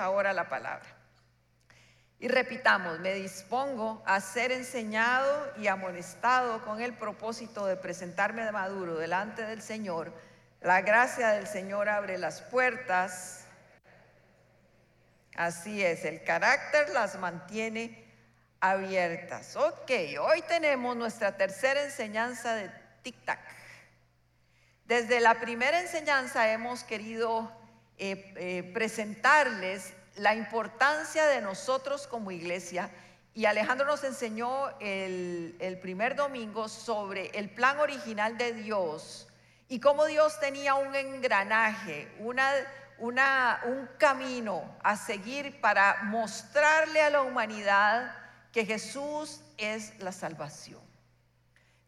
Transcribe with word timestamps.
ahora 0.00 0.32
la 0.32 0.48
palabra. 0.48 0.88
Y 2.18 2.28
repitamos, 2.28 3.00
me 3.00 3.14
dispongo 3.14 4.02
a 4.04 4.20
ser 4.20 4.52
enseñado 4.52 5.52
y 5.56 5.68
amonestado 5.68 6.62
con 6.64 6.82
el 6.82 6.92
propósito 6.92 7.64
de 7.64 7.76
presentarme 7.76 8.44
de 8.44 8.52
maduro 8.52 8.98
delante 8.98 9.42
del 9.42 9.62
Señor. 9.62 10.12
La 10.60 10.82
gracia 10.82 11.28
del 11.30 11.46
Señor 11.46 11.88
abre 11.88 12.18
las 12.18 12.42
puertas. 12.42 13.46
Así 15.34 15.82
es, 15.82 16.04
el 16.04 16.22
carácter 16.22 16.90
las 16.90 17.18
mantiene 17.18 18.06
abiertas. 18.60 19.56
Ok, 19.56 19.90
hoy 20.20 20.42
tenemos 20.42 20.94
nuestra 20.96 21.38
tercera 21.38 21.82
enseñanza 21.82 22.54
de 22.54 22.70
tic-tac. 23.02 23.40
Desde 24.84 25.20
la 25.20 25.40
primera 25.40 25.80
enseñanza 25.80 26.52
hemos 26.52 26.84
querido 26.84 27.50
eh, 28.02 28.32
eh, 28.36 28.70
presentarles 28.72 29.92
la 30.16 30.34
importancia 30.34 31.26
de 31.26 31.42
nosotros 31.42 32.06
como 32.06 32.30
iglesia. 32.30 32.90
Y 33.34 33.44
Alejandro 33.44 33.86
nos 33.86 34.02
enseñó 34.04 34.70
el, 34.80 35.54
el 35.60 35.78
primer 35.78 36.16
domingo 36.16 36.70
sobre 36.70 37.26
el 37.38 37.50
plan 37.50 37.78
original 37.78 38.38
de 38.38 38.54
Dios 38.54 39.28
y 39.68 39.80
cómo 39.80 40.06
Dios 40.06 40.40
tenía 40.40 40.76
un 40.76 40.94
engranaje, 40.94 42.10
una, 42.20 42.50
una, 42.96 43.60
un 43.66 43.86
camino 43.98 44.64
a 44.82 44.96
seguir 44.96 45.60
para 45.60 46.02
mostrarle 46.04 47.02
a 47.02 47.10
la 47.10 47.20
humanidad 47.20 48.16
que 48.50 48.64
Jesús 48.64 49.42
es 49.58 49.92
la 50.00 50.12
salvación. 50.12 50.89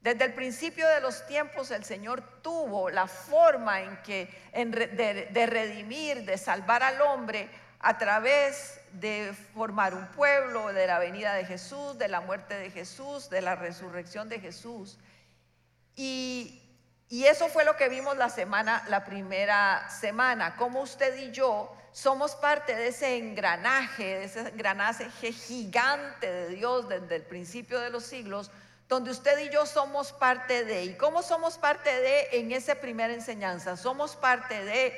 Desde 0.02 0.24
el 0.24 0.34
principio 0.34 0.88
de 0.88 1.00
los 1.00 1.24
tiempos 1.26 1.70
el 1.70 1.84
Señor 1.84 2.22
tuvo 2.42 2.90
la 2.90 3.06
forma 3.06 3.82
en 3.82 3.96
que 4.02 4.28
de, 4.52 5.46
redimir, 5.46 6.24
de 6.24 6.36
salvar 6.36 6.82
al 6.82 7.00
hombre 7.02 7.48
a 7.78 7.98
través 7.98 8.80
de 8.94 9.32
formar 9.54 9.94
un 9.94 10.08
pueblo, 10.08 10.72
de 10.72 10.88
la 10.88 10.98
venida 10.98 11.34
de 11.34 11.44
Jesús, 11.44 11.98
de 11.98 12.08
la 12.08 12.20
muerte 12.20 12.54
de 12.54 12.70
Jesús, 12.70 13.30
de 13.30 13.42
la 13.42 13.54
resurrección 13.54 14.28
de 14.28 14.40
Jesús. 14.40 14.98
Y, 15.94 16.58
eso 17.08 17.48
fue 17.48 17.64
lo 17.64 17.76
que 17.76 17.88
vimos 17.88 18.16
la 18.16 18.30
semana, 18.30 18.84
la 18.88 19.04
primera 19.04 19.88
semana, 19.90 20.56
como 20.56 20.80
usted 20.80 21.14
y 21.18 21.30
yo 21.30 21.76
somos 21.92 22.34
parte 22.34 22.74
de 22.74 22.88
ese 22.88 23.18
engranaje, 23.18 24.02
de 24.02 24.24
ese 24.24 24.40
engranaje 24.40 25.10
gigante 25.32 26.32
de 26.32 26.48
Dios 26.48 26.88
desde 26.88 27.16
el 27.16 27.22
principio 27.22 27.78
de 27.80 27.90
los 27.90 28.04
siglos 28.04 28.50
donde 28.92 29.10
usted 29.10 29.38
y 29.38 29.48
yo 29.48 29.64
somos 29.64 30.12
parte 30.12 30.66
de. 30.66 30.84
¿Y 30.84 30.94
cómo 30.96 31.22
somos 31.22 31.56
parte 31.56 31.88
de 31.88 32.28
en 32.32 32.52
esa 32.52 32.74
primera 32.74 33.14
enseñanza? 33.14 33.74
Somos 33.78 34.16
parte 34.16 34.62
de 34.66 34.92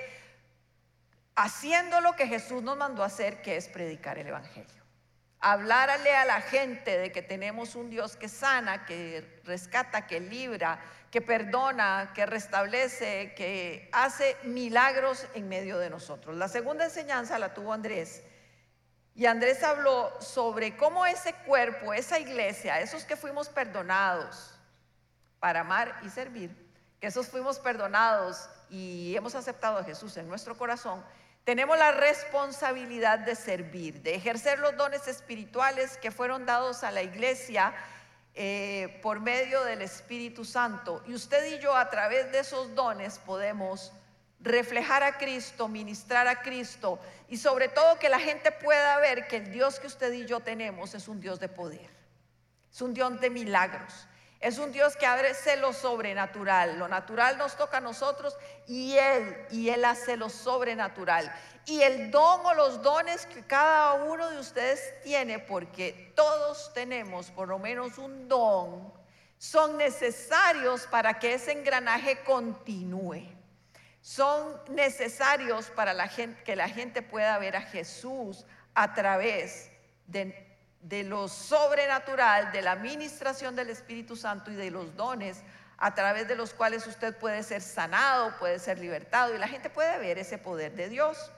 haciendo 1.37 2.01
lo 2.01 2.17
que 2.17 2.27
Jesús 2.27 2.61
nos 2.65 2.77
mandó 2.77 3.05
a 3.05 3.07
hacer, 3.07 3.41
que 3.41 3.57
es 3.57 3.69
predicar 3.69 4.19
el 4.19 4.27
Evangelio. 4.27 4.83
Hablarle 5.39 6.13
a 6.17 6.25
la 6.25 6.41
gente 6.41 6.99
de 6.99 7.13
que 7.13 7.23
tenemos 7.23 7.77
un 7.77 7.89
Dios 7.89 8.17
que 8.17 8.29
sana, 8.29 8.85
que 8.85 9.41
rescata, 9.45 10.09
que 10.09 10.19
libra, 10.19 10.81
que 11.13 11.21
perdona, 11.21 12.11
que 12.17 12.27
restablece, 12.27 13.33
que 13.37 13.89
hace 13.93 14.37
milagros 14.43 15.25
en 15.35 15.49
medio 15.49 15.79
de 15.79 15.89
nosotros. 15.89 16.37
La 16.37 16.49
segunda 16.49 16.85
enseñanza 16.85 17.39
la 17.39 17.55
tuvo 17.55 17.73
Andrés 17.73 18.25
y 19.15 19.27
Andrés 19.27 19.63
habló 19.63 20.13
sobre 20.21 20.77
cómo 20.77 21.07
ese 21.07 21.35
cuerpo, 21.47 21.95
esa 21.95 22.19
iglesia, 22.19 22.81
esos 22.81 23.05
que 23.05 23.17
fuimos 23.17 23.49
perdonados 23.49 24.55
para 25.39 25.61
amar 25.61 26.01
y 26.03 26.11
servir, 26.11 26.51
que 27.01 27.07
esos 27.07 27.29
fuimos 27.29 27.61
perdonados 27.61 28.49
y 28.69 29.15
hemos 29.15 29.35
aceptado 29.37 29.79
a 29.79 29.85
Jesús 29.85 30.17
en 30.17 30.27
nuestro 30.27 30.57
corazón, 30.59 31.05
tenemos 31.45 31.79
la 31.79 31.93
responsabilidad 31.93 33.21
de 33.21 33.37
servir, 33.37 34.03
de 34.03 34.15
ejercer 34.15 34.59
los 34.59 34.77
dones 34.77 35.07
espirituales 35.07 35.97
que 35.99 36.11
fueron 36.11 36.47
dados 36.47 36.83
a 36.83 36.91
la 36.91 37.03
iglesia 37.03 37.75
eh, 38.35 38.99
por 39.03 39.21
medio 39.21 39.63
del 39.63 39.83
Espíritu 39.83 40.45
Santo. 40.45 41.05
Y 41.07 41.15
usted 41.15 41.55
y 41.55 41.61
yo 41.61 41.77
a 41.77 41.89
través 41.91 42.33
de 42.33 42.41
esos 42.41 42.75
dones 42.75 43.19
podemos 43.19 43.93
reflejar 44.45 45.03
a 45.03 45.17
Cristo, 45.17 45.69
ministrar 45.69 46.29
a 46.29 46.43
Cristo 46.43 46.99
y 47.29 47.39
sobre 47.39 47.69
todo 47.69 47.99
que 47.99 48.11
la 48.11 48.21
gente 48.21 48.53
pueda 48.53 48.99
ver 48.99 49.27
que 49.27 49.39
el 49.39 49.51
Dios 49.51 49.81
que 49.81 49.87
usted 49.87 50.13
y 50.13 50.27
yo 50.27 50.41
tenemos 50.41 50.95
es 50.95 51.09
un 51.09 51.21
Dios 51.21 51.41
de 51.41 51.49
poder, 51.49 51.91
es 52.71 52.81
un 52.83 52.93
Dios 52.93 53.19
de 53.21 53.31
milagros, 53.31 54.07
es 54.41 54.59
un 54.59 54.71
Dios 54.71 54.97
que 54.97 55.07
abre 55.07 55.33
lo 55.59 55.73
sobrenatural. 55.73 56.79
Lo 56.79 56.87
natural 56.87 57.39
nos 57.39 57.57
toca 57.57 57.79
a 57.79 57.81
nosotros 57.81 58.37
y 58.67 58.95
Él, 58.99 59.47
y 59.51 59.71
Él 59.71 59.83
hace 59.87 60.19
lo 60.19 60.29
sobrenatural. 60.29 61.35
Y 61.65 61.81
el 61.81 62.11
don 62.11 62.45
o 62.45 62.53
los 62.53 62.83
dones 62.83 63.25
que 63.25 63.43
cada 63.47 63.95
uno 63.95 64.29
de 64.29 64.39
ustedes 64.39 65.01
tiene, 65.03 65.39
porque 65.39 66.13
todos 66.15 66.75
tenemos 66.75 67.31
por 67.31 67.49
lo 67.49 67.59
menos 67.59 67.97
un 67.97 68.29
don, 68.29 68.93
son 69.39 69.79
necesarios 69.79 70.87
para 70.89 71.19
que 71.19 71.33
ese 71.33 71.53
engranaje 71.53 72.19
continúe 72.25 73.34
son 74.05 74.61
necesarios 74.69 75.71
para 75.71 75.95
que 76.45 76.57
la 76.57 76.69
gente 76.69 77.01
pueda 77.01 77.39
ver 77.39 77.57
a 77.57 77.63
Jesús 77.63 78.45
a 78.75 78.93
través 78.93 79.71
de, 80.07 80.47
de 80.83 81.05
lo 81.05 81.27
sobrenatural, 81.27 82.53
de 82.53 82.61
la 82.61 82.73
administración 82.73 83.57
del 83.57 83.71
Espíritu 83.71 84.15
Santo 84.15 84.51
y 84.51 84.57
de 84.57 84.71
los 84.71 84.95
dones 84.95 85.43
a 85.79 85.95
través 85.95 86.29
de 86.29 86.37
los 86.37 86.53
cuales 86.53 86.87
usted 86.87 87.17
puede 87.17 87.43
ser 87.43 87.63
sanado, 87.63 88.37
puede 88.39 88.59
ser 88.59 88.79
libertado 88.79 89.35
y 89.35 89.39
la 89.39 89.49
gente 89.49 89.71
puede 89.71 89.99
ver 89.99 90.19
ese 90.19 90.37
poder 90.37 90.73
de 90.75 90.91
Dios. 90.91 91.33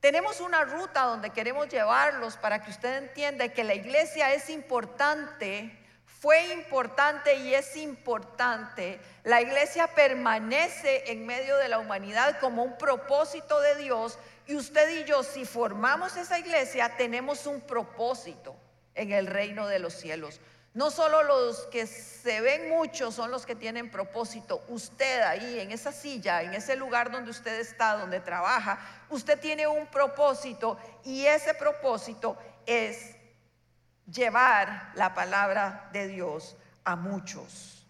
Tenemos 0.00 0.40
una 0.40 0.64
ruta 0.64 1.02
donde 1.02 1.28
queremos 1.28 1.68
llevarlos 1.68 2.38
para 2.38 2.62
que 2.62 2.70
usted 2.70 2.96
entienda 2.96 3.50
que 3.50 3.62
la 3.62 3.74
iglesia 3.74 4.32
es 4.32 4.48
importante 4.48 5.83
fue 6.24 6.54
importante 6.54 7.34
y 7.34 7.54
es 7.54 7.76
importante. 7.76 8.98
La 9.24 9.42
iglesia 9.42 9.88
permanece 9.88 11.12
en 11.12 11.26
medio 11.26 11.58
de 11.58 11.68
la 11.68 11.78
humanidad 11.78 12.40
como 12.40 12.62
un 12.62 12.78
propósito 12.78 13.60
de 13.60 13.74
Dios 13.74 14.18
y 14.46 14.56
usted 14.56 15.02
y 15.02 15.04
yo, 15.04 15.22
si 15.22 15.44
formamos 15.44 16.16
esa 16.16 16.38
iglesia, 16.38 16.96
tenemos 16.96 17.44
un 17.44 17.60
propósito 17.60 18.56
en 18.94 19.12
el 19.12 19.26
reino 19.26 19.66
de 19.66 19.80
los 19.80 19.92
cielos. 19.92 20.40
No 20.72 20.90
solo 20.90 21.22
los 21.24 21.66
que 21.66 21.86
se 21.86 22.40
ven 22.40 22.70
muchos 22.70 23.14
son 23.14 23.30
los 23.30 23.44
que 23.44 23.54
tienen 23.54 23.90
propósito. 23.90 24.64
Usted 24.68 25.20
ahí, 25.20 25.60
en 25.60 25.72
esa 25.72 25.92
silla, 25.92 26.40
en 26.40 26.54
ese 26.54 26.74
lugar 26.74 27.12
donde 27.12 27.32
usted 27.32 27.60
está, 27.60 27.98
donde 27.98 28.20
trabaja, 28.20 28.78
usted 29.10 29.38
tiene 29.38 29.66
un 29.66 29.86
propósito 29.88 30.78
y 31.04 31.26
ese 31.26 31.52
propósito 31.52 32.38
es 32.64 33.13
llevar 34.12 34.92
la 34.94 35.14
palabra 35.14 35.88
de 35.92 36.08
Dios 36.08 36.56
a 36.84 36.96
muchos. 36.96 37.86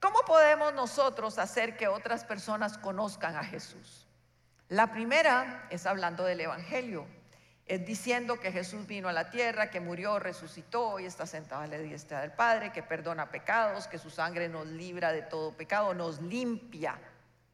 ¿Cómo 0.00 0.20
podemos 0.26 0.74
nosotros 0.74 1.38
hacer 1.38 1.76
que 1.76 1.88
otras 1.88 2.24
personas 2.24 2.76
conozcan 2.78 3.36
a 3.36 3.44
Jesús? 3.44 4.06
La 4.68 4.92
primera 4.92 5.66
es 5.70 5.86
hablando 5.86 6.24
del 6.24 6.40
Evangelio, 6.40 7.06
es 7.66 7.86
diciendo 7.86 8.38
que 8.38 8.52
Jesús 8.52 8.86
vino 8.86 9.08
a 9.08 9.12
la 9.12 9.30
tierra, 9.30 9.70
que 9.70 9.80
murió, 9.80 10.18
resucitó 10.18 11.00
y 11.00 11.06
está 11.06 11.26
sentado 11.26 11.62
a 11.62 11.66
la 11.66 11.78
diestra 11.78 12.20
del 12.20 12.32
Padre, 12.32 12.72
que 12.72 12.82
perdona 12.82 13.30
pecados, 13.30 13.86
que 13.86 13.98
su 13.98 14.10
sangre 14.10 14.48
nos 14.48 14.66
libra 14.66 15.12
de 15.12 15.22
todo 15.22 15.52
pecado, 15.52 15.94
nos 15.94 16.20
limpia 16.20 16.98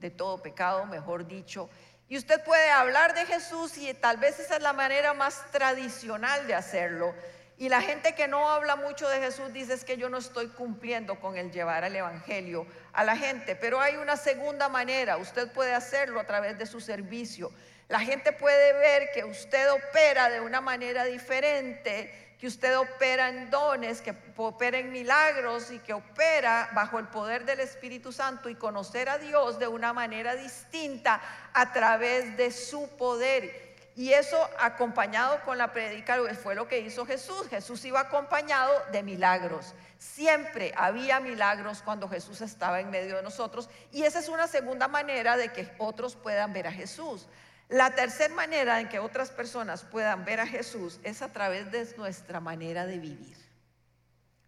de 0.00 0.10
todo 0.10 0.42
pecado, 0.42 0.86
mejor 0.86 1.28
dicho. 1.28 1.70
Y 2.08 2.18
usted 2.18 2.42
puede 2.42 2.70
hablar 2.70 3.14
de 3.14 3.24
Jesús 3.26 3.78
y 3.78 3.94
tal 3.94 4.16
vez 4.16 4.40
esa 4.40 4.56
es 4.56 4.62
la 4.62 4.72
manera 4.72 5.14
más 5.14 5.48
tradicional 5.52 6.48
de 6.48 6.54
hacerlo, 6.54 7.14
y 7.60 7.68
la 7.68 7.82
gente 7.82 8.14
que 8.14 8.26
no 8.26 8.48
habla 8.48 8.74
mucho 8.74 9.06
de 9.06 9.20
Jesús 9.20 9.52
dice 9.52 9.74
es 9.74 9.84
que 9.84 9.98
yo 9.98 10.08
no 10.08 10.16
estoy 10.16 10.48
cumpliendo 10.48 11.20
con 11.20 11.36
el 11.36 11.52
llevar 11.52 11.84
el 11.84 11.94
Evangelio 11.94 12.66
a 12.94 13.04
la 13.04 13.18
gente. 13.18 13.54
Pero 13.54 13.82
hay 13.82 13.96
una 13.96 14.16
segunda 14.16 14.70
manera, 14.70 15.18
usted 15.18 15.52
puede 15.52 15.74
hacerlo 15.74 16.20
a 16.20 16.24
través 16.24 16.56
de 16.56 16.64
su 16.64 16.80
servicio. 16.80 17.52
La 17.88 18.00
gente 18.00 18.32
puede 18.32 18.72
ver 18.72 19.10
que 19.12 19.24
usted 19.24 19.70
opera 19.72 20.30
de 20.30 20.40
una 20.40 20.62
manera 20.62 21.04
diferente, 21.04 22.34
que 22.40 22.46
usted 22.46 22.78
opera 22.78 23.28
en 23.28 23.50
dones, 23.50 24.00
que 24.00 24.14
opera 24.38 24.78
en 24.78 24.90
milagros 24.90 25.70
y 25.70 25.80
que 25.80 25.92
opera 25.92 26.70
bajo 26.72 26.98
el 26.98 27.08
poder 27.08 27.44
del 27.44 27.60
Espíritu 27.60 28.10
Santo 28.10 28.48
y 28.48 28.54
conocer 28.54 29.10
a 29.10 29.18
Dios 29.18 29.58
de 29.58 29.68
una 29.68 29.92
manera 29.92 30.34
distinta 30.34 31.20
a 31.52 31.74
través 31.74 32.38
de 32.38 32.52
su 32.52 32.88
poder. 32.96 33.69
Y 34.00 34.14
eso 34.14 34.48
acompañado 34.58 35.42
con 35.44 35.58
la 35.58 35.74
predica 35.74 36.16
fue 36.42 36.54
lo 36.54 36.66
que 36.66 36.80
hizo 36.80 37.04
Jesús. 37.04 37.48
Jesús 37.50 37.84
iba 37.84 38.00
acompañado 38.00 38.72
de 38.92 39.02
milagros. 39.02 39.74
Siempre 39.98 40.72
había 40.74 41.20
milagros 41.20 41.82
cuando 41.82 42.08
Jesús 42.08 42.40
estaba 42.40 42.80
en 42.80 42.88
medio 42.88 43.16
de 43.16 43.22
nosotros. 43.22 43.68
Y 43.92 44.04
esa 44.04 44.20
es 44.20 44.30
una 44.30 44.46
segunda 44.46 44.88
manera 44.88 45.36
de 45.36 45.52
que 45.52 45.70
otros 45.76 46.16
puedan 46.16 46.54
ver 46.54 46.66
a 46.66 46.72
Jesús. 46.72 47.28
La 47.68 47.94
tercera 47.94 48.32
manera 48.32 48.80
en 48.80 48.88
que 48.88 48.98
otras 48.98 49.30
personas 49.30 49.84
puedan 49.84 50.24
ver 50.24 50.40
a 50.40 50.46
Jesús 50.46 50.98
es 51.02 51.20
a 51.20 51.30
través 51.30 51.70
de 51.70 51.86
nuestra 51.98 52.40
manera 52.40 52.86
de 52.86 52.98
vivir. 52.98 53.36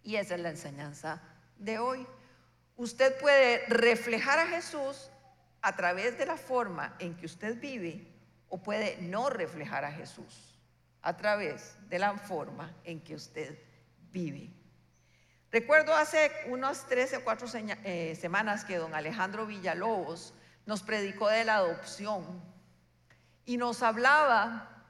Y 0.02 0.16
esa 0.16 0.36
es 0.36 0.40
la 0.40 0.48
enseñanza 0.48 1.20
de 1.58 1.78
hoy. 1.78 2.06
Usted 2.78 3.20
puede 3.20 3.66
reflejar 3.68 4.38
a 4.38 4.46
Jesús 4.46 5.10
a 5.60 5.76
través 5.76 6.16
de 6.16 6.24
la 6.24 6.38
forma 6.38 6.96
en 6.98 7.14
que 7.18 7.26
usted 7.26 7.60
vive 7.60 8.11
o 8.52 8.58
puede 8.58 8.98
no 9.00 9.30
reflejar 9.30 9.82
a 9.82 9.90
Jesús 9.90 10.58
a 11.00 11.16
través 11.16 11.74
de 11.88 11.98
la 11.98 12.18
forma 12.18 12.70
en 12.84 13.00
que 13.00 13.14
usted 13.14 13.58
vive. 14.10 14.50
Recuerdo 15.50 15.94
hace 15.94 16.30
unas 16.48 16.86
13 16.86 17.16
o 17.16 17.24
4 17.24 17.48
eh, 17.56 18.14
semanas 18.20 18.66
que 18.66 18.76
don 18.76 18.94
Alejandro 18.94 19.46
Villalobos 19.46 20.34
nos 20.66 20.82
predicó 20.82 21.28
de 21.28 21.46
la 21.46 21.56
adopción 21.56 22.42
y 23.46 23.56
nos 23.56 23.82
hablaba 23.82 24.84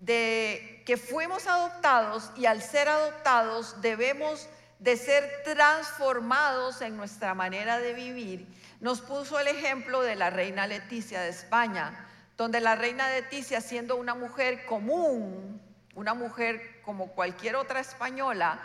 de 0.00 0.82
que 0.86 0.96
fuimos 0.96 1.46
adoptados 1.46 2.32
y 2.34 2.46
al 2.46 2.62
ser 2.62 2.88
adoptados 2.88 3.82
debemos 3.82 4.48
de 4.78 4.96
ser 4.96 5.42
transformados 5.44 6.80
en 6.80 6.96
nuestra 6.96 7.34
manera 7.34 7.78
de 7.78 7.92
vivir. 7.92 8.48
Nos 8.80 9.02
puso 9.02 9.38
el 9.38 9.48
ejemplo 9.48 10.00
de 10.00 10.16
la 10.16 10.30
reina 10.30 10.66
Leticia 10.66 11.20
de 11.20 11.28
España, 11.28 12.06
donde 12.36 12.60
la 12.60 12.76
reina 12.76 13.08
Leticia, 13.10 13.60
siendo 13.60 13.96
una 13.96 14.14
mujer 14.14 14.66
común, 14.66 15.60
una 15.94 16.14
mujer 16.14 16.80
como 16.82 17.12
cualquier 17.12 17.56
otra 17.56 17.80
española, 17.80 18.60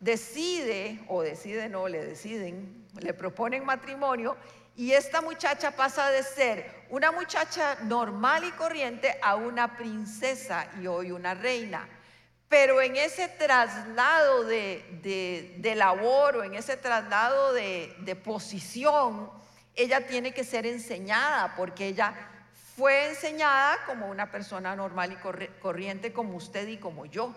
decide, 0.00 1.00
o 1.08 1.22
decide 1.22 1.68
no, 1.68 1.88
le 1.88 2.04
deciden, 2.04 2.86
le 3.00 3.14
proponen 3.14 3.64
matrimonio 3.64 4.36
y 4.76 4.92
esta 4.92 5.22
muchacha 5.22 5.72
pasa 5.72 6.10
de 6.10 6.22
ser 6.22 6.86
una 6.90 7.10
muchacha 7.10 7.76
normal 7.82 8.44
y 8.44 8.50
corriente 8.52 9.18
a 9.22 9.34
una 9.34 9.76
princesa 9.76 10.68
y 10.80 10.86
hoy 10.86 11.10
una 11.10 11.34
reina. 11.34 11.88
Pero 12.48 12.80
en 12.80 12.94
ese 12.94 13.26
traslado 13.26 14.44
de, 14.44 15.72
labor 15.74 16.36
o 16.36 16.44
en 16.44 16.54
ese 16.54 16.76
traslado 16.76 17.52
de, 17.54 17.96
de 18.00 18.14
posición, 18.14 19.30
ella 19.74 20.06
tiene 20.06 20.32
que 20.32 20.44
ser 20.44 20.64
enseñada 20.66 21.54
porque 21.56 21.88
ella 21.88 22.14
fue 22.76 23.08
enseñada 23.08 23.78
como 23.86 24.08
una 24.08 24.30
persona 24.30 24.76
normal 24.76 25.12
y 25.12 25.50
corriente 25.60 26.12
como 26.12 26.36
usted 26.36 26.68
y 26.68 26.76
como 26.76 27.06
yo. 27.06 27.34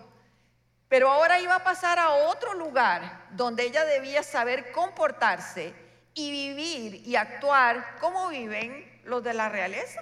Pero 0.90 1.10
ahora 1.10 1.40
iba 1.40 1.56
a 1.56 1.64
pasar 1.64 1.98
a 1.98 2.10
otro 2.10 2.56
lugar 2.56 3.28
donde 3.32 3.64
ella 3.64 3.86
debía 3.86 4.22
saber 4.22 4.72
comportarse 4.72 5.74
y 6.14 6.32
vivir 6.32 7.08
y 7.08 7.16
actuar 7.16 7.98
como 8.02 8.28
viven 8.28 9.02
los 9.06 9.24
de 9.24 9.34
la 9.34 9.48
realeza, 9.48 10.02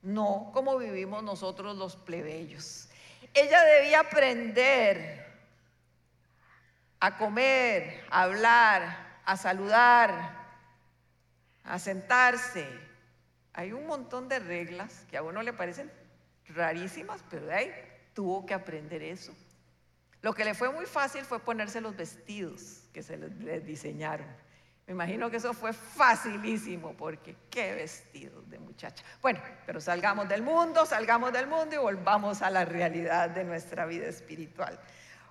no 0.00 0.50
como 0.54 0.78
vivimos 0.78 1.22
nosotros 1.22 1.76
los 1.76 1.96
plebeyos. 1.96 2.88
Ella 3.34 3.62
debía 3.64 4.00
aprender 4.00 5.26
a 7.00 7.16
comer, 7.18 8.04
a 8.10 8.22
hablar, 8.22 9.20
a 9.24 9.36
saludar, 9.36 10.32
a 11.64 11.78
sentarse. 11.78 12.87
Hay 13.58 13.72
un 13.72 13.88
montón 13.88 14.28
de 14.28 14.38
reglas 14.38 15.04
que 15.10 15.16
a 15.16 15.22
uno 15.24 15.42
le 15.42 15.52
parecen 15.52 15.90
rarísimas, 16.46 17.24
pero 17.28 17.46
de 17.46 17.54
ahí 17.54 17.74
tuvo 18.14 18.46
que 18.46 18.54
aprender 18.54 19.02
eso. 19.02 19.34
Lo 20.22 20.32
que 20.32 20.44
le 20.44 20.54
fue 20.54 20.70
muy 20.70 20.86
fácil 20.86 21.24
fue 21.24 21.40
ponerse 21.40 21.80
los 21.80 21.96
vestidos 21.96 22.84
que 22.92 23.02
se 23.02 23.16
les 23.16 23.66
diseñaron. 23.66 24.28
Me 24.86 24.92
imagino 24.92 25.28
que 25.28 25.38
eso 25.38 25.54
fue 25.54 25.72
facilísimo 25.72 26.96
porque 26.96 27.34
qué 27.50 27.74
vestidos 27.74 28.48
de 28.48 28.60
muchacha. 28.60 29.04
Bueno, 29.20 29.40
pero 29.66 29.80
salgamos 29.80 30.28
del 30.28 30.42
mundo, 30.42 30.86
salgamos 30.86 31.32
del 31.32 31.48
mundo 31.48 31.74
y 31.74 31.78
volvamos 31.78 32.42
a 32.42 32.50
la 32.50 32.64
realidad 32.64 33.28
de 33.30 33.42
nuestra 33.42 33.86
vida 33.86 34.06
espiritual. 34.06 34.78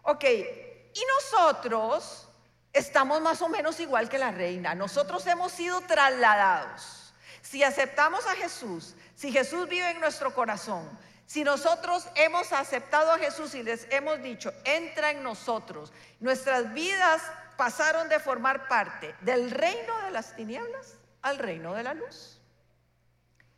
Ok, 0.02 0.26
y 0.26 1.02
nosotros 1.16 2.28
estamos 2.74 3.22
más 3.22 3.42
o 3.42 3.48
menos 3.48 3.80
igual 3.80 4.10
que 4.10 4.18
la 4.18 4.32
reina. 4.32 4.76
Nosotros 4.76 5.26
hemos 5.28 5.54
sido 5.54 5.80
trasladados. 5.80 7.07
Si 7.50 7.64
aceptamos 7.64 8.28
a 8.28 8.36
Jesús, 8.36 8.94
si 9.16 9.32
Jesús 9.32 9.70
vive 9.70 9.90
en 9.92 10.02
nuestro 10.02 10.34
corazón, 10.34 10.86
si 11.26 11.46
nosotros 11.46 12.06
hemos 12.16 12.52
aceptado 12.52 13.10
a 13.14 13.20
Jesús 13.20 13.56
y 13.56 13.64
les 13.64 13.88
hemos 13.90 14.22
dicho, 14.22 14.54
entra 14.66 15.12
en 15.12 15.24
nosotros, 15.24 15.94
nuestras 16.20 16.74
vidas 16.74 17.22
pasaron 17.56 18.10
de 18.10 18.20
formar 18.20 18.68
parte 18.68 19.16
del 19.22 19.50
reino 19.50 19.98
de 20.02 20.12
las 20.12 20.36
tinieblas 20.36 20.96
al 21.22 21.38
reino 21.38 21.74
de 21.74 21.84
la 21.84 21.94
luz. 21.94 22.42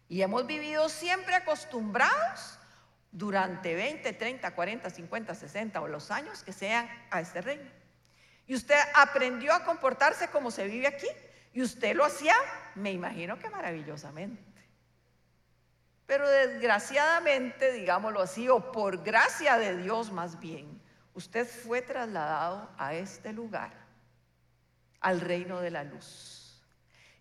Y 0.07 0.21
hemos 0.21 0.45
vivido 0.45 0.87
siempre 0.87 1.33
acostumbrados 1.33 2.59
durante 3.11 3.73
20, 3.73 4.13
30, 4.13 4.53
40, 4.53 4.87
50, 4.87 5.33
60 5.33 5.81
o 5.81 5.87
los 5.87 6.11
años 6.11 6.43
que 6.43 6.53
sean 6.53 6.87
a 7.09 7.21
este 7.21 7.41
reino. 7.41 7.71
Y 8.45 8.53
usted 8.53 8.77
aprendió 8.93 9.51
a 9.51 9.63
comportarse 9.63 10.27
como 10.27 10.51
se 10.51 10.67
vive 10.67 10.85
aquí. 10.85 11.07
Y 11.53 11.61
usted 11.61 11.95
lo 11.95 12.05
hacía, 12.05 12.35
me 12.75 12.91
imagino 12.91 13.39
que 13.39 13.49
maravillosamente. 13.49 14.43
Pero 16.05 16.27
desgraciadamente, 16.27 17.71
digámoslo 17.71 18.21
así, 18.21 18.49
o 18.49 18.71
por 18.71 19.03
gracia 19.03 19.57
de 19.57 19.77
Dios 19.77 20.11
más 20.11 20.39
bien, 20.39 20.81
usted 21.13 21.47
fue 21.47 21.81
trasladado 21.81 22.69
a 22.77 22.93
este 22.93 23.31
lugar 23.31 23.71
al 25.01 25.21
reino 25.21 25.61
de 25.61 25.71
la 25.71 25.83
luz. 25.83 26.39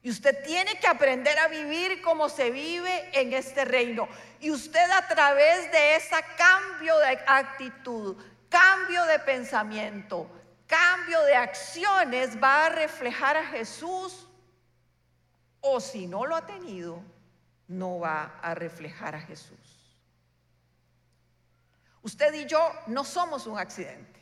Y 0.02 0.10
usted 0.10 0.42
tiene 0.44 0.78
que 0.78 0.86
aprender 0.86 1.38
a 1.38 1.48
vivir 1.48 2.00
como 2.00 2.28
se 2.28 2.50
vive 2.50 3.10
en 3.12 3.32
este 3.32 3.64
reino. 3.64 4.08
Y 4.40 4.50
usted 4.50 4.90
a 4.90 5.06
través 5.06 5.70
de 5.72 5.96
ese 5.96 6.16
cambio 6.36 6.96
de 6.98 7.18
actitud, 7.26 8.16
cambio 8.48 9.04
de 9.04 9.18
pensamiento, 9.18 10.30
cambio 10.68 11.20
de 11.22 11.34
acciones 11.34 12.40
va 12.40 12.66
a 12.66 12.68
reflejar 12.68 13.36
a 13.36 13.46
Jesús. 13.46 14.28
O 15.60 15.80
si 15.80 16.06
no 16.06 16.24
lo 16.24 16.36
ha 16.36 16.46
tenido, 16.46 17.02
no 17.66 17.98
va 17.98 18.38
a 18.40 18.54
reflejar 18.54 19.16
a 19.16 19.20
Jesús. 19.20 19.58
Usted 22.02 22.32
y 22.34 22.46
yo 22.46 22.72
no 22.86 23.04
somos 23.04 23.46
un 23.48 23.58
accidente 23.58 24.20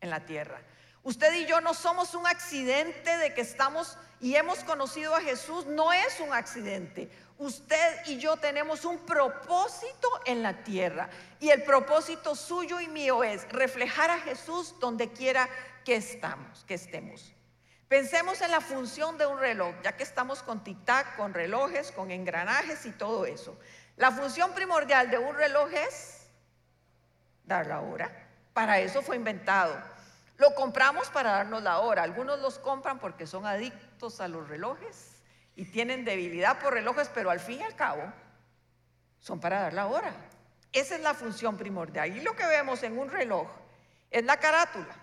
en 0.00 0.10
la 0.10 0.26
tierra. 0.26 0.60
Usted 1.04 1.32
y 1.34 1.46
yo 1.46 1.60
no 1.60 1.74
somos 1.74 2.14
un 2.14 2.26
accidente 2.26 3.16
de 3.18 3.34
que 3.34 3.40
estamos 3.40 3.96
y 4.20 4.36
hemos 4.36 4.62
conocido 4.62 5.14
a 5.16 5.20
Jesús, 5.20 5.66
no 5.66 5.92
es 5.92 6.20
un 6.20 6.32
accidente. 6.32 7.10
Usted 7.38 8.06
y 8.06 8.18
yo 8.18 8.36
tenemos 8.36 8.84
un 8.84 8.98
propósito 8.98 10.08
en 10.26 10.42
la 10.42 10.62
tierra 10.62 11.10
y 11.40 11.50
el 11.50 11.64
propósito 11.64 12.36
suyo 12.36 12.80
y 12.80 12.86
mío 12.86 13.24
es 13.24 13.50
reflejar 13.50 14.10
a 14.10 14.20
Jesús 14.20 14.76
donde 14.78 15.10
quiera 15.10 15.48
que 15.84 15.96
estamos, 15.96 16.64
que 16.64 16.74
estemos. 16.74 17.34
Pensemos 17.88 18.40
en 18.40 18.50
la 18.50 18.60
función 18.60 19.18
de 19.18 19.26
un 19.26 19.38
reloj, 19.38 19.74
ya 19.82 19.96
que 19.96 20.02
estamos 20.02 20.42
con 20.42 20.64
tic-tac, 20.64 21.16
con 21.16 21.34
relojes, 21.34 21.92
con 21.92 22.10
engranajes 22.10 22.86
y 22.86 22.92
todo 22.92 23.26
eso. 23.26 23.58
La 23.96 24.10
función 24.10 24.54
primordial 24.54 25.10
de 25.10 25.18
un 25.18 25.36
reloj 25.36 25.70
es 25.72 26.26
dar 27.44 27.66
la 27.66 27.80
hora. 27.80 28.10
Para 28.54 28.78
eso 28.78 29.02
fue 29.02 29.16
inventado. 29.16 29.76
Lo 30.38 30.54
compramos 30.54 31.10
para 31.10 31.32
darnos 31.32 31.62
la 31.62 31.80
hora. 31.80 32.02
Algunos 32.02 32.40
los 32.40 32.58
compran 32.58 32.98
porque 32.98 33.26
son 33.26 33.44
adictos 33.46 34.20
a 34.20 34.28
los 34.28 34.48
relojes 34.48 35.22
y 35.54 35.66
tienen 35.66 36.04
debilidad 36.04 36.58
por 36.58 36.72
relojes, 36.72 37.10
pero 37.12 37.30
al 37.30 37.40
fin 37.40 37.60
y 37.60 37.62
al 37.62 37.76
cabo 37.76 38.10
son 39.18 39.38
para 39.38 39.60
dar 39.60 39.74
la 39.74 39.86
hora. 39.86 40.14
Esa 40.72 40.94
es 40.94 41.02
la 41.02 41.12
función 41.12 41.58
primordial. 41.58 42.16
Y 42.16 42.20
lo 42.22 42.34
que 42.34 42.46
vemos 42.46 42.82
en 42.82 42.98
un 42.98 43.10
reloj 43.10 43.48
es 44.10 44.24
la 44.24 44.38
carátula. 44.38 44.96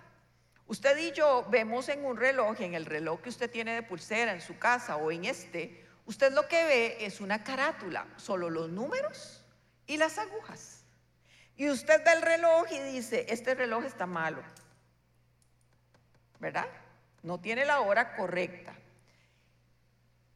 Usted 0.70 0.96
y 0.98 1.10
yo 1.10 1.44
vemos 1.50 1.88
en 1.88 2.04
un 2.04 2.16
reloj, 2.16 2.60
en 2.60 2.74
el 2.74 2.86
reloj 2.86 3.20
que 3.22 3.28
usted 3.28 3.50
tiene 3.50 3.74
de 3.74 3.82
pulsera 3.82 4.32
en 4.32 4.40
su 4.40 4.56
casa 4.56 4.94
o 4.98 5.10
en 5.10 5.24
este, 5.24 5.84
usted 6.06 6.32
lo 6.32 6.46
que 6.46 6.62
ve 6.62 6.96
es 7.00 7.20
una 7.20 7.42
carátula, 7.42 8.06
solo 8.16 8.48
los 8.48 8.70
números 8.70 9.44
y 9.88 9.96
las 9.96 10.16
agujas. 10.16 10.84
Y 11.56 11.68
usted 11.68 12.04
ve 12.04 12.12
el 12.12 12.22
reloj 12.22 12.70
y 12.70 12.78
dice, 12.92 13.26
este 13.28 13.56
reloj 13.56 13.84
está 13.84 14.06
malo, 14.06 14.44
¿verdad? 16.38 16.68
No 17.24 17.40
tiene 17.40 17.64
la 17.64 17.80
hora 17.80 18.14
correcta. 18.14 18.72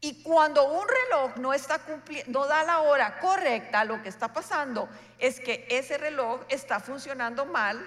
Y 0.01 0.21
cuando 0.25 0.65
un 0.65 0.85
reloj 0.89 1.37
no 1.37 1.55
está 1.55 1.81
no 2.27 2.45
da 2.49 2.65
la 2.65 2.81
hora 2.81 3.21
correcta, 3.21 3.85
lo 3.85 4.03
que 4.03 4.09
está 4.09 4.33
pasando 4.33 4.89
es 5.17 5.39
que 5.39 5.65
ese 5.71 5.97
reloj 5.97 6.41
está 6.49 6.81
funcionando 6.81 7.47
mal 7.47 7.87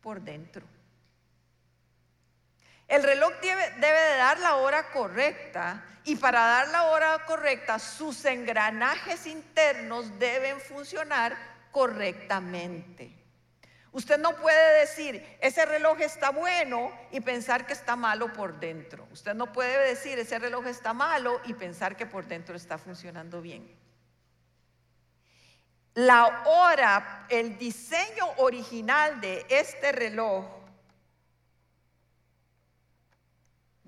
por 0.00 0.20
dentro. 0.20 0.66
El 2.88 3.02
reloj 3.02 3.34
debe, 3.42 3.70
de 3.70 4.16
dar 4.16 4.40
la 4.40 4.56
hora 4.56 4.90
correcta 4.90 5.84
y 6.04 6.16
para 6.16 6.40
dar 6.40 6.68
la 6.68 6.84
hora 6.84 7.26
correcta 7.26 7.78
sus 7.78 8.24
engranajes 8.24 9.26
internos 9.26 10.18
deben 10.18 10.58
funcionar 10.58 11.36
correctamente. 11.70 13.12
Usted 13.92 14.18
no 14.18 14.36
puede 14.36 14.80
decir, 14.80 15.38
ese 15.40 15.66
reloj 15.66 16.00
está 16.00 16.30
bueno 16.30 16.90
y 17.10 17.20
pensar 17.20 17.66
que 17.66 17.74
está 17.74 17.94
malo 17.94 18.32
por 18.32 18.58
dentro. 18.58 19.06
Usted 19.12 19.34
no 19.34 19.52
puede 19.52 19.88
decir, 19.88 20.18
ese 20.18 20.38
reloj 20.38 20.66
está 20.66 20.94
malo 20.94 21.40
y 21.44 21.52
pensar 21.52 21.94
que 21.94 22.06
por 22.06 22.26
dentro 22.26 22.56
está 22.56 22.78
funcionando 22.78 23.42
bien. 23.42 23.76
la 25.94 26.44
hora, 26.46 27.26
el 27.28 27.58
diseño 27.58 28.24
original 28.36 29.20
de 29.20 29.44
este 29.48 29.90
reloj, 29.90 30.57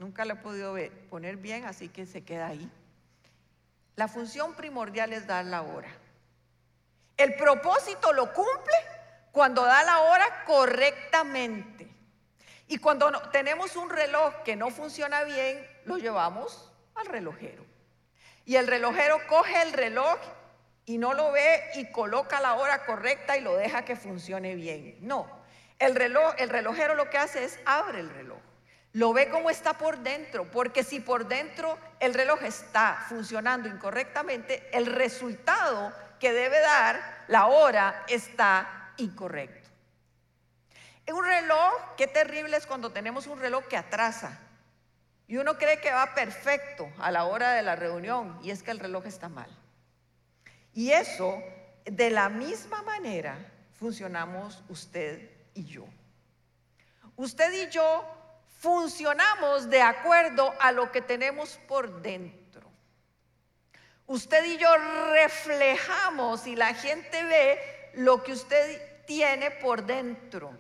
nunca 0.01 0.25
lo 0.25 0.33
he 0.33 0.37
podido 0.37 0.73
ver, 0.73 0.91
poner 1.11 1.37
bien, 1.37 1.67
así 1.67 1.91
que 1.91 2.07
se 2.07 2.25
queda 2.25 2.47
ahí. 2.49 2.69
La 3.97 4.09
función 4.09 4.55
primordial 4.55 5.13
es 5.13 5.27
dar 5.27 5.45
la 5.45 5.61
hora. 5.61 5.91
El 7.19 7.37
propósito 7.37 8.15
lo 8.15 8.33
cumple 8.33 8.77
cuando 9.31 9.63
da 9.63 9.85
la 9.85 10.01
hora 10.01 10.45
correctamente. 10.47 11.87
Y 12.67 12.79
cuando 12.79 13.13
tenemos 13.31 13.77
un 13.77 13.91
reloj 13.91 14.43
que 14.43 14.57
no 14.57 14.71
funciona 14.71 15.23
bien, 15.25 15.69
lo 15.85 15.99
llevamos 15.99 16.73
al 16.95 17.05
relojero. 17.05 17.67
Y 18.47 18.57
el 18.57 18.67
relojero 18.67 19.19
coge 19.29 19.61
el 19.61 19.75
reloj 19.75 20.19
y 20.87 20.97
no 20.97 21.13
lo 21.13 21.31
ve 21.31 21.63
y 21.75 21.93
coloca 21.93 22.41
la 22.41 22.55
hora 22.55 22.87
correcta 22.87 23.37
y 23.37 23.43
lo 23.43 23.55
deja 23.55 23.85
que 23.85 23.97
funcione 23.97 24.55
bien. 24.55 24.97
No, 25.03 25.29
el 25.79 25.95
reloj, 25.95 26.35
el 26.39 26.49
relojero 26.49 26.95
lo 26.95 27.11
que 27.11 27.19
hace 27.19 27.45
es 27.45 27.61
abre 27.67 28.01
el 28.01 28.09
reloj. 28.09 28.41
Lo 28.93 29.13
ve 29.13 29.29
como 29.29 29.51
está 29.51 29.75
por 29.75 29.99
dentro, 29.99 30.51
porque 30.51 30.83
si 30.83 31.01
por 31.01 31.29
dentro 31.29 31.79
el 32.01 32.13
reloj 32.13 32.43
está 32.43 33.05
funcionando 33.09 33.69
incorrectamente, 33.69 34.69
el 34.73 34.87
resultado 34.87 35.93
que 36.19 36.33
debe 36.33 36.61
dar 36.61 37.25
la 37.29 37.47
hora 37.47 38.05
está 38.09 38.93
incorrecto. 38.97 39.69
Un 41.13 41.25
reloj, 41.25 41.73
qué 41.97 42.07
terrible 42.07 42.57
es 42.57 42.67
cuando 42.67 42.93
tenemos 42.93 43.27
un 43.27 43.41
reloj 43.41 43.67
que 43.67 43.77
atrasa 43.77 44.39
y 45.27 45.37
uno 45.37 45.59
cree 45.59 45.81
que 45.81 45.93
va 45.93 46.15
perfecto 46.15 46.89
a 46.99 47.11
la 47.11 47.25
hora 47.25 47.53
de 47.53 47.63
la 47.63 47.77
reunión 47.77 48.39
y 48.43 48.51
es 48.51 48.63
que 48.63 48.71
el 48.71 48.79
reloj 48.79 49.07
está 49.07 49.29
mal. 49.29 49.51
Y 50.73 50.91
eso, 50.91 51.43
de 51.85 52.11
la 52.11 52.29
misma 52.29 52.83
manera, 52.83 53.39
funcionamos 53.79 54.63
usted 54.69 55.31
y 55.55 55.65
yo. 55.65 55.85
Usted 57.17 57.53
y 57.53 57.71
yo 57.71 58.05
funcionamos 58.61 59.71
de 59.71 59.81
acuerdo 59.81 60.55
a 60.61 60.71
lo 60.71 60.93
que 60.93 61.01
tenemos 61.01 61.59
por 61.67 62.03
dentro. 62.03 62.71
Usted 64.07 64.45
y 64.45 64.59
yo 64.59 64.69
reflejamos 65.13 66.47
y 66.47 66.57
la 66.57 66.75
gente 66.75 67.25
ve 67.25 67.91
lo 67.95 68.23
que 68.23 68.33
usted 68.33 69.05
tiene 69.07 69.51
por 69.51 69.85
dentro. 69.85 70.53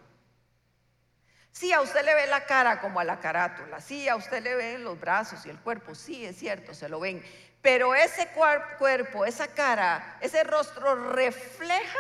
Sí, 1.53 1.73
a 1.73 1.83
usted 1.83 2.03
le 2.03 2.15
ve 2.15 2.27
la 2.27 2.47
cara 2.47 2.81
como 2.81 3.01
a 3.01 3.05
la 3.05 3.21
carátula, 3.21 3.81
sí, 3.81 4.09
a 4.09 4.17
usted 4.17 4.43
le 4.43 4.55
ven 4.55 4.83
los 4.83 4.99
brazos 4.99 5.45
y 5.45 5.51
el 5.51 5.59
cuerpo, 5.59 5.95
sí, 5.95 6.25
es 6.25 6.39
cierto, 6.39 6.73
se 6.73 6.89
lo 6.89 7.01
ven, 7.01 7.23
pero 7.61 7.95
ese 7.95 8.29
cuerpo, 8.29 9.27
esa 9.27 9.49
cara, 9.49 10.17
ese 10.23 10.43
rostro 10.45 11.13
refleja 11.13 11.99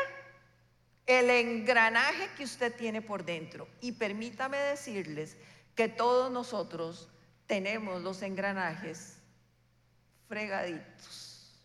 el 1.04 1.28
engranaje 1.28 2.30
que 2.36 2.44
usted 2.44 2.74
tiene 2.74 3.02
por 3.02 3.24
dentro. 3.24 3.68
Y 3.80 3.92
permítame 3.92 4.56
decirles 4.56 5.36
que 5.74 5.88
todos 5.88 6.30
nosotros 6.30 7.08
tenemos 7.46 8.02
los 8.02 8.22
engranajes 8.22 9.16
fregaditos. 10.28 11.60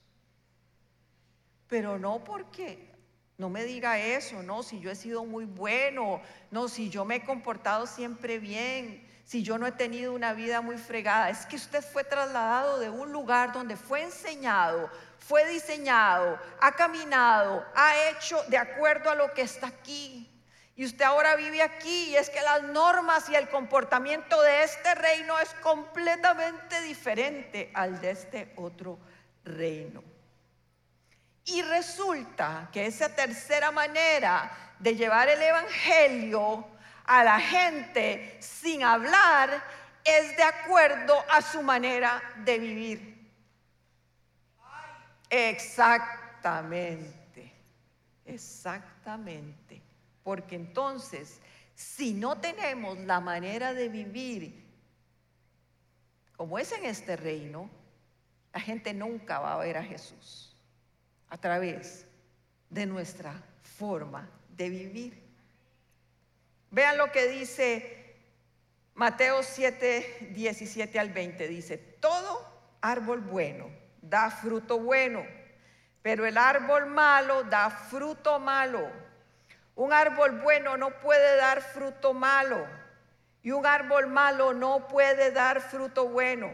Pero 1.67 1.99
no 1.99 2.23
porque, 2.23 2.91
no 3.37 3.49
me 3.49 3.63
diga 3.63 3.99
eso, 3.99 4.41
no, 4.43 4.63
si 4.63 4.79
yo 4.79 4.91
he 4.91 4.95
sido 4.95 5.25
muy 5.25 5.45
bueno, 5.45 6.21
no, 6.51 6.67
si 6.67 6.89
yo 6.89 7.05
me 7.05 7.17
he 7.17 7.23
comportado 7.23 7.85
siempre 7.85 8.39
bien, 8.39 9.05
si 9.25 9.41
yo 9.41 9.57
no 9.57 9.65
he 9.65 9.71
tenido 9.71 10.13
una 10.13 10.33
vida 10.33 10.61
muy 10.61 10.77
fregada? 10.77 11.29
Es 11.29 11.45
que 11.45 11.55
usted 11.55 11.83
fue 11.83 12.03
trasladado 12.03 12.79
de 12.79 12.89
un 12.89 13.11
lugar 13.11 13.51
donde 13.51 13.75
fue 13.75 14.03
enseñado, 14.03 14.89
fue 15.19 15.47
diseñado, 15.49 16.39
ha 16.61 16.71
caminado, 16.73 17.65
ha 17.75 18.09
hecho 18.09 18.41
de 18.47 18.57
acuerdo 18.57 19.09
a 19.09 19.15
lo 19.15 19.33
que 19.33 19.41
está 19.41 19.67
aquí. 19.67 20.31
Y 20.77 20.85
usted 20.85 21.05
ahora 21.05 21.35
vive 21.35 21.61
aquí 21.61 22.09
y 22.09 22.17
es 22.17 22.29
que 22.29 22.41
las 22.41 22.63
normas 22.63 23.29
y 23.29 23.35
el 23.35 23.47
comportamiento 23.47 24.41
de 24.41 24.63
este 24.63 24.93
reino 24.93 25.39
es 25.39 25.53
completamente 25.55 26.81
diferente 26.81 27.71
al 27.73 28.01
de 28.01 28.11
este 28.11 28.51
otro 28.57 28.99
reino. 29.45 30.03
Y 31.45 31.61
resulta 31.61 32.67
que 32.73 32.87
esa 32.87 33.07
tercera 33.07 33.71
manera 33.71 34.51
de 34.79 34.95
llevar 34.95 35.29
el 35.29 35.41
Evangelio 35.41 36.67
a 37.05 37.23
la 37.23 37.39
gente 37.39 38.37
sin 38.41 38.83
hablar 38.83 39.63
es 40.03 40.35
de 40.35 40.43
acuerdo 40.43 41.23
a 41.29 41.41
su 41.41 41.61
manera 41.61 42.21
de 42.43 42.59
vivir. 42.59 43.15
Exactamente, 45.29 47.53
exactamente. 48.25 49.64
Porque 50.25 50.55
entonces, 50.55 51.39
si 51.75 52.15
no 52.15 52.39
tenemos 52.39 52.97
la 52.97 53.19
manera 53.19 53.75
de 53.75 53.89
vivir 53.89 54.65
como 56.35 56.57
es 56.57 56.71
en 56.71 56.85
este 56.85 57.15
reino, 57.15 57.69
la 58.51 58.59
gente 58.59 58.91
nunca 58.91 59.39
va 59.39 59.53
a 59.53 59.57
ver 59.57 59.77
a 59.77 59.83
Jesús 59.83 60.57
a 61.29 61.37
través 61.37 62.07
de 62.71 62.87
nuestra 62.87 63.39
forma 63.77 64.27
de 64.49 64.69
vivir. 64.69 65.23
Vean 66.71 66.97
lo 66.97 67.11
que 67.11 67.27
dice 67.27 68.15
Mateo 68.95 69.43
7, 69.43 70.31
17 70.33 70.99
al 70.99 71.11
20. 71.11 71.47
Dice, 71.47 71.77
todo 71.77 72.75
árbol 72.81 73.21
bueno 73.21 73.69
da 74.01 74.31
fruto 74.31 74.79
bueno, 74.79 75.25
pero 76.01 76.25
el 76.25 76.37
árbol 76.37 76.87
malo 76.87 77.43
da 77.43 77.69
fruto 77.69 78.39
malo. 78.39 79.04
Un 79.75 79.91
árbol 79.93 80.39
bueno 80.41 80.77
no 80.77 80.99
puede 80.99 81.35
dar 81.35 81.61
fruto 81.61 82.13
malo 82.13 82.65
y 83.41 83.51
un 83.51 83.65
árbol 83.65 84.07
malo 84.07 84.53
no 84.53 84.87
puede 84.87 85.31
dar 85.31 85.61
fruto 85.61 86.07
bueno. 86.07 86.51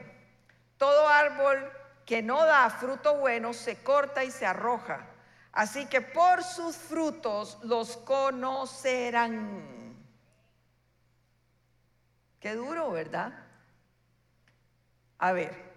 Todo 0.77 1.07
árbol 1.07 1.71
que 2.05 2.21
no 2.21 2.43
da 2.45 2.69
fruto 2.69 3.17
bueno 3.17 3.53
se 3.53 3.81
corta 3.83 4.23
y 4.23 4.31
se 4.31 4.45
arroja. 4.45 5.07
Así 5.53 5.85
que 5.85 6.01
por 6.01 6.43
sus 6.43 6.75
frutos 6.75 7.59
los 7.63 7.97
conocerán. 7.97 9.71
Qué 12.39 12.55
duro, 12.55 12.91
¿verdad? 12.91 13.33
A 15.19 15.31
ver, 15.31 15.70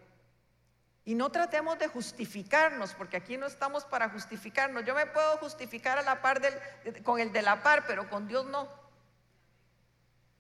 y 1.05 1.15
no 1.15 1.31
tratemos 1.31 1.79
de 1.79 1.89
justificarnos, 1.89 2.95
porque 2.95 3.19
aquí 3.19 3.37
no 3.37 3.47
estamos 3.47 3.85
para 3.85 4.09
justificarnos. 4.09 4.85
Yo 4.87 4.95
me 4.95 5.07
puedo 5.07 5.37
justificar 5.37 5.99
a 5.99 6.03
la 6.03 6.23
par 6.23 6.41
del, 6.41 6.55
con 7.03 7.21
el 7.21 7.33
de 7.33 7.43
la 7.43 7.63
par, 7.63 7.87
pero 7.87 8.09
con 8.09 8.27
Dios 8.27 8.47
no. 8.47 8.69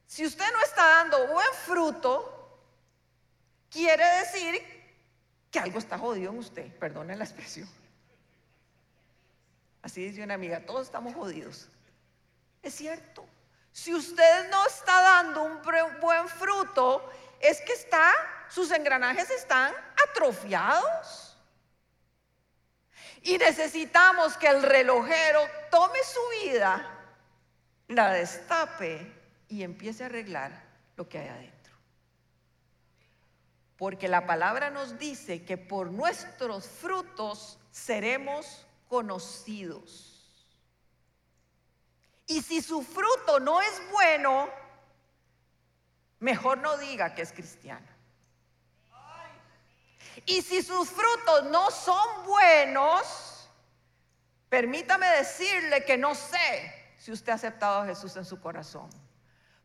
Si 0.06 0.24
usted 0.24 0.50
no 0.52 0.62
está 0.62 0.86
dando 0.86 1.26
buen 1.26 1.46
fruto, 1.66 2.60
quiere 3.70 4.04
decir 4.20 4.62
que 5.50 5.58
algo 5.58 5.78
está 5.78 5.98
jodido 5.98 6.32
en 6.32 6.38
usted. 6.38 6.72
Perdone 6.78 7.14
la 7.14 7.24
expresión. 7.24 7.68
Así 9.82 10.02
dice 10.02 10.22
una 10.22 10.34
amiga, 10.34 10.64
todos 10.64 10.86
estamos 10.86 11.14
jodidos. 11.14 11.68
Es 12.62 12.74
cierto. 12.74 13.26
Si 13.70 13.94
usted 13.94 14.50
no 14.50 14.66
está 14.66 15.02
dando 15.02 15.42
un 15.42 15.60
buen 16.00 16.28
fruto, 16.28 17.10
es 17.40 17.60
que 17.60 17.72
está, 17.72 18.10
sus 18.48 18.70
engranajes 18.70 19.30
están 19.30 19.72
atrofiados. 20.10 21.36
Y 23.22 23.38
necesitamos 23.38 24.36
que 24.36 24.48
el 24.48 24.62
relojero 24.62 25.40
tome 25.70 25.98
su 26.02 26.20
vida, 26.44 26.86
la 27.88 28.12
destape 28.12 29.12
y 29.48 29.62
empiece 29.62 30.02
a 30.02 30.06
arreglar 30.06 30.52
lo 30.96 31.08
que 31.08 31.18
hay 31.18 31.28
adentro. 31.28 31.74
Porque 33.76 34.08
la 34.08 34.26
palabra 34.26 34.70
nos 34.70 34.98
dice 34.98 35.44
que 35.44 35.56
por 35.56 35.90
nuestros 35.90 36.68
frutos 36.68 37.58
seremos 37.70 38.66
conocidos. 38.88 40.14
Y 42.26 42.42
si 42.42 42.62
su 42.62 42.82
fruto 42.82 43.40
no 43.40 43.60
es 43.60 43.82
bueno, 43.90 44.48
mejor 46.20 46.58
no 46.58 46.76
diga 46.78 47.14
que 47.14 47.22
es 47.22 47.32
cristiana. 47.32 47.93
Y 50.26 50.42
si 50.42 50.62
sus 50.62 50.88
frutos 50.88 51.44
no 51.44 51.70
son 51.70 52.24
buenos, 52.24 53.48
permítame 54.48 55.06
decirle 55.08 55.84
que 55.84 55.96
no 55.96 56.14
sé 56.14 56.94
si 56.98 57.12
usted 57.12 57.32
ha 57.32 57.36
aceptado 57.36 57.82
a 57.82 57.86
Jesús 57.86 58.16
en 58.16 58.24
su 58.24 58.40
corazón. 58.40 58.88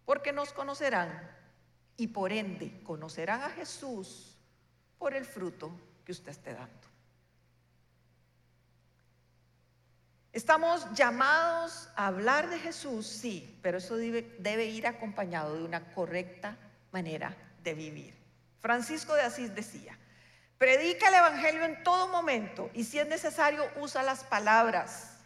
Porque 0.05 0.33
nos 0.33 0.53
conocerán 0.53 1.40
y 2.01 2.07
por 2.07 2.33
ende 2.33 2.81
conocerán 2.83 3.43
a 3.43 3.51
Jesús 3.51 4.35
por 4.99 5.15
el 5.15 5.27
fruto 5.27 5.71
que 6.03 6.13
usted 6.13 6.31
esté 6.31 6.55
dando. 6.55 6.89
Estamos 10.33 10.87
llamados 10.95 11.91
a 11.97 12.07
hablar 12.07 12.49
de 12.49 12.59
Jesús, 12.59 13.07
sí, 13.07 13.59
pero 13.61 13.77
eso 13.77 13.97
debe, 13.97 14.65
ir 14.65 14.87
acompañado 14.87 15.57
de 15.57 15.63
una 15.63 15.93
correcta 15.93 16.57
manera 16.91 17.37
de 17.63 17.75
vivir. 17.75 18.15
Francisco 18.61 19.13
de 19.13 19.21
Asís 19.21 19.55
decía, 19.55 19.99
predica 20.57 21.09
el 21.09 21.17
Evangelio 21.17 21.67
en 21.67 21.83
todo 21.83 22.09
momento 22.09 22.71
y 22.73 22.85
si 22.85 22.99
es 22.99 23.09
necesario 23.09 23.63
usa 23.77 24.03
las 24.03 24.25
palabras. 24.25 25.19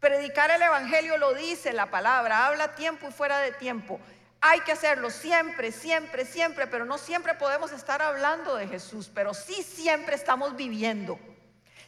Predicar 0.00 0.50
el 0.50 0.62
Evangelio 0.62 1.18
lo 1.18 1.34
dice 1.34 1.74
la 1.74 1.90
palabra, 1.90 2.46
habla 2.46 2.74
tiempo 2.76 3.08
y 3.08 3.12
fuera 3.12 3.40
de 3.40 3.52
tiempo. 3.52 4.00
Hay 4.40 4.60
que 4.60 4.72
hacerlo 4.72 5.10
siempre, 5.10 5.72
siempre, 5.72 6.24
siempre, 6.24 6.66
pero 6.66 6.84
no 6.84 6.98
siempre 6.98 7.34
podemos 7.34 7.72
estar 7.72 8.02
hablando 8.02 8.54
de 8.56 8.68
Jesús, 8.68 9.10
pero 9.12 9.34
sí 9.34 9.62
siempre 9.62 10.14
estamos 10.14 10.54
viviendo. 10.56 11.18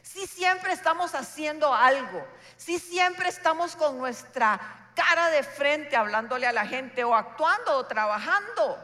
Sí 0.03 0.27
siempre 0.27 0.73
estamos 0.73 1.15
haciendo 1.15 1.73
algo. 1.75 2.27
Sí 2.57 2.79
siempre 2.79 3.29
estamos 3.29 3.77
con 3.77 3.99
nuestra 3.99 4.59
cara 4.95 5.29
de 5.31 5.43
frente 5.43 5.95
hablándole 5.95 6.47
a 6.47 6.53
la 6.53 6.67
gente 6.67 7.05
o 7.05 7.15
actuando 7.15 7.77
o 7.77 7.87
trabajando. 7.87 8.79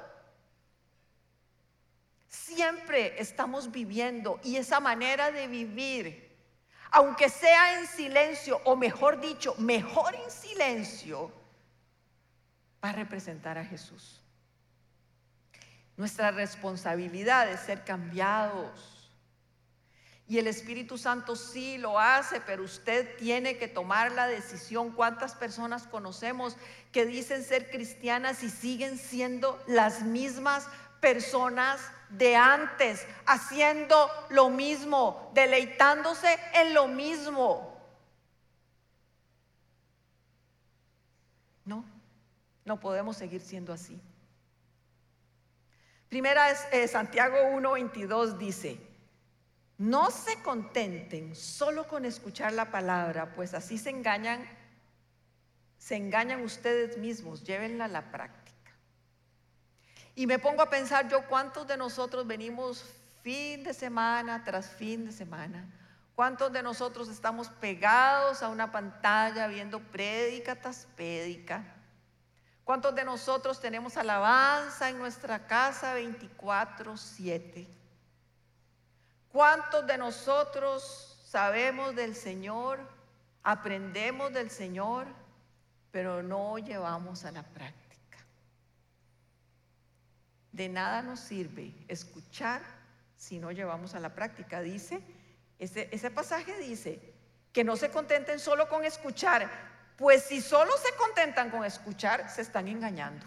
Siempre 2.29 3.21
estamos 3.21 3.73
viviendo 3.73 4.39
y 4.45 4.57
esa 4.57 4.81
manera 4.81 5.33
de 5.33 5.49
vivir, 5.49 6.37
aunque 6.91 7.29
sea 7.29 7.81
en 7.81 7.87
silencio, 7.87 8.61
o 8.65 8.77
mejor 8.77 9.21
dicho, 9.21 9.55
mejor 9.59 10.15
en 10.15 10.31
silencio, 10.31 11.33
va 12.85 12.91
a 12.91 12.93
representar 12.93 13.57
a 13.57 13.65
Jesús. 13.65 14.21
Nuestra 15.97 16.31
responsabilidad 16.31 17.49
es 17.51 17.61
ser 17.61 17.83
cambiados. 17.83 19.11
Y 20.27 20.39
el 20.39 20.47
Espíritu 20.47 20.99
Santo 20.99 21.35
sí 21.37 21.79
lo 21.79 21.99
hace, 21.99 22.41
pero 22.43 22.63
usted 22.63 23.17
tiene 23.17 23.57
que 23.57 23.69
tomar 23.69 24.13
la 24.13 24.27
decisión. 24.27 24.91
¿Cuántas 24.91 25.35
personas 25.35 25.87
conocemos 25.87 26.57
que 26.93 27.07
dicen 27.07 27.43
ser 27.43 27.71
cristianas 27.71 28.43
y 28.43 28.51
siguen 28.51 28.99
siendo 28.99 29.63
las 29.67 30.03
mismas 30.03 30.67
personas 31.01 31.81
de 32.11 32.37
antes, 32.37 33.07
haciendo 33.27 34.11
lo 34.29 34.51
mismo, 34.51 35.31
deleitándose 35.35 36.39
en 36.55 36.75
lo 36.75 36.89
mismo? 36.89 37.71
No. 41.65 41.95
No 42.65 42.81
podemos 42.81 43.17
seguir 43.17 43.41
siendo 43.41 43.73
así. 43.73 44.01
Primera 46.09 46.51
es 46.51 46.67
eh, 46.73 46.87
Santiago 46.89 47.37
1:22 47.37 48.39
dice, 48.39 48.81
no 49.79 50.11
se 50.11 50.41
contenten 50.43 51.35
solo 51.35 51.89
con 51.89 52.05
escuchar 52.05 52.53
la 52.53 52.71
palabra, 52.71 53.35
pues 53.35 53.53
así 53.55 53.77
se 53.77 53.91
engañan, 53.91 54.49
se 55.79 55.97
engañan 55.97 56.43
ustedes 56.43 56.97
mismos, 56.99 57.43
llévenla 57.43 57.87
a 57.87 57.89
la 57.89 58.13
práctica. 58.13 58.73
Y 60.15 60.29
me 60.29 60.39
pongo 60.39 60.63
a 60.63 60.71
pensar 60.71 61.09
yo 61.09 61.27
cuántos 61.27 61.67
de 61.67 61.77
nosotros 61.77 62.25
venimos 62.27 62.85
fin 63.23 63.65
de 63.65 63.75
semana 63.75 64.45
tras 64.45 64.71
fin 64.71 65.07
de 65.07 65.13
semana. 65.13 65.69
¿Cuántos 66.15 66.53
de 66.53 66.63
nosotros 66.63 67.09
estamos 67.09 67.49
pegados 67.49 68.43
a 68.45 68.49
una 68.49 68.71
pantalla 68.71 69.49
viendo 69.49 69.81
prédica 69.81 70.55
tras? 70.55 70.87
¿Cuántos 72.65 72.95
de 72.95 73.05
nosotros 73.05 73.61
tenemos 73.61 73.97
alabanza 73.97 74.89
en 74.89 74.99
nuestra 74.99 75.47
casa 75.47 75.95
24/7? 75.95 77.67
¿Cuántos 79.31 79.87
de 79.87 79.99
nosotros 79.99 81.21
sabemos 81.27 81.95
del 81.95 82.15
Señor, 82.15 82.79
aprendemos 83.43 84.33
del 84.33 84.51
Señor, 84.51 85.07
pero 85.91 86.23
no 86.23 86.57
llevamos 86.59 87.27
a 87.27 87.33
la 87.33 87.43
práctica? 87.43 88.19
De 90.53 90.69
nada 90.69 91.03
nos 91.03 91.21
sirve 91.21 91.75
escuchar 91.89 92.63
si 93.17 93.39
no 93.39 93.51
llevamos 93.51 93.95
a 93.95 94.01
la 94.01 94.15
práctica. 94.15 94.63
Dice, 94.63 95.03
ese, 95.59 95.89
ese 95.93 96.11
pasaje 96.11 96.57
dice, 96.59 97.13
que 97.53 97.65
no 97.65 97.77
se 97.77 97.91
contenten 97.91 98.39
solo 98.41 98.69
con 98.69 98.85
escuchar, 98.85 99.49
pues 99.97 100.25
si 100.25 100.41
solo 100.41 100.73
se 100.77 100.95
contentan 100.97 101.51
con 101.51 101.65
escuchar, 101.65 102.29
se 102.31 102.43
están 102.43 102.69
engañando 102.69 103.27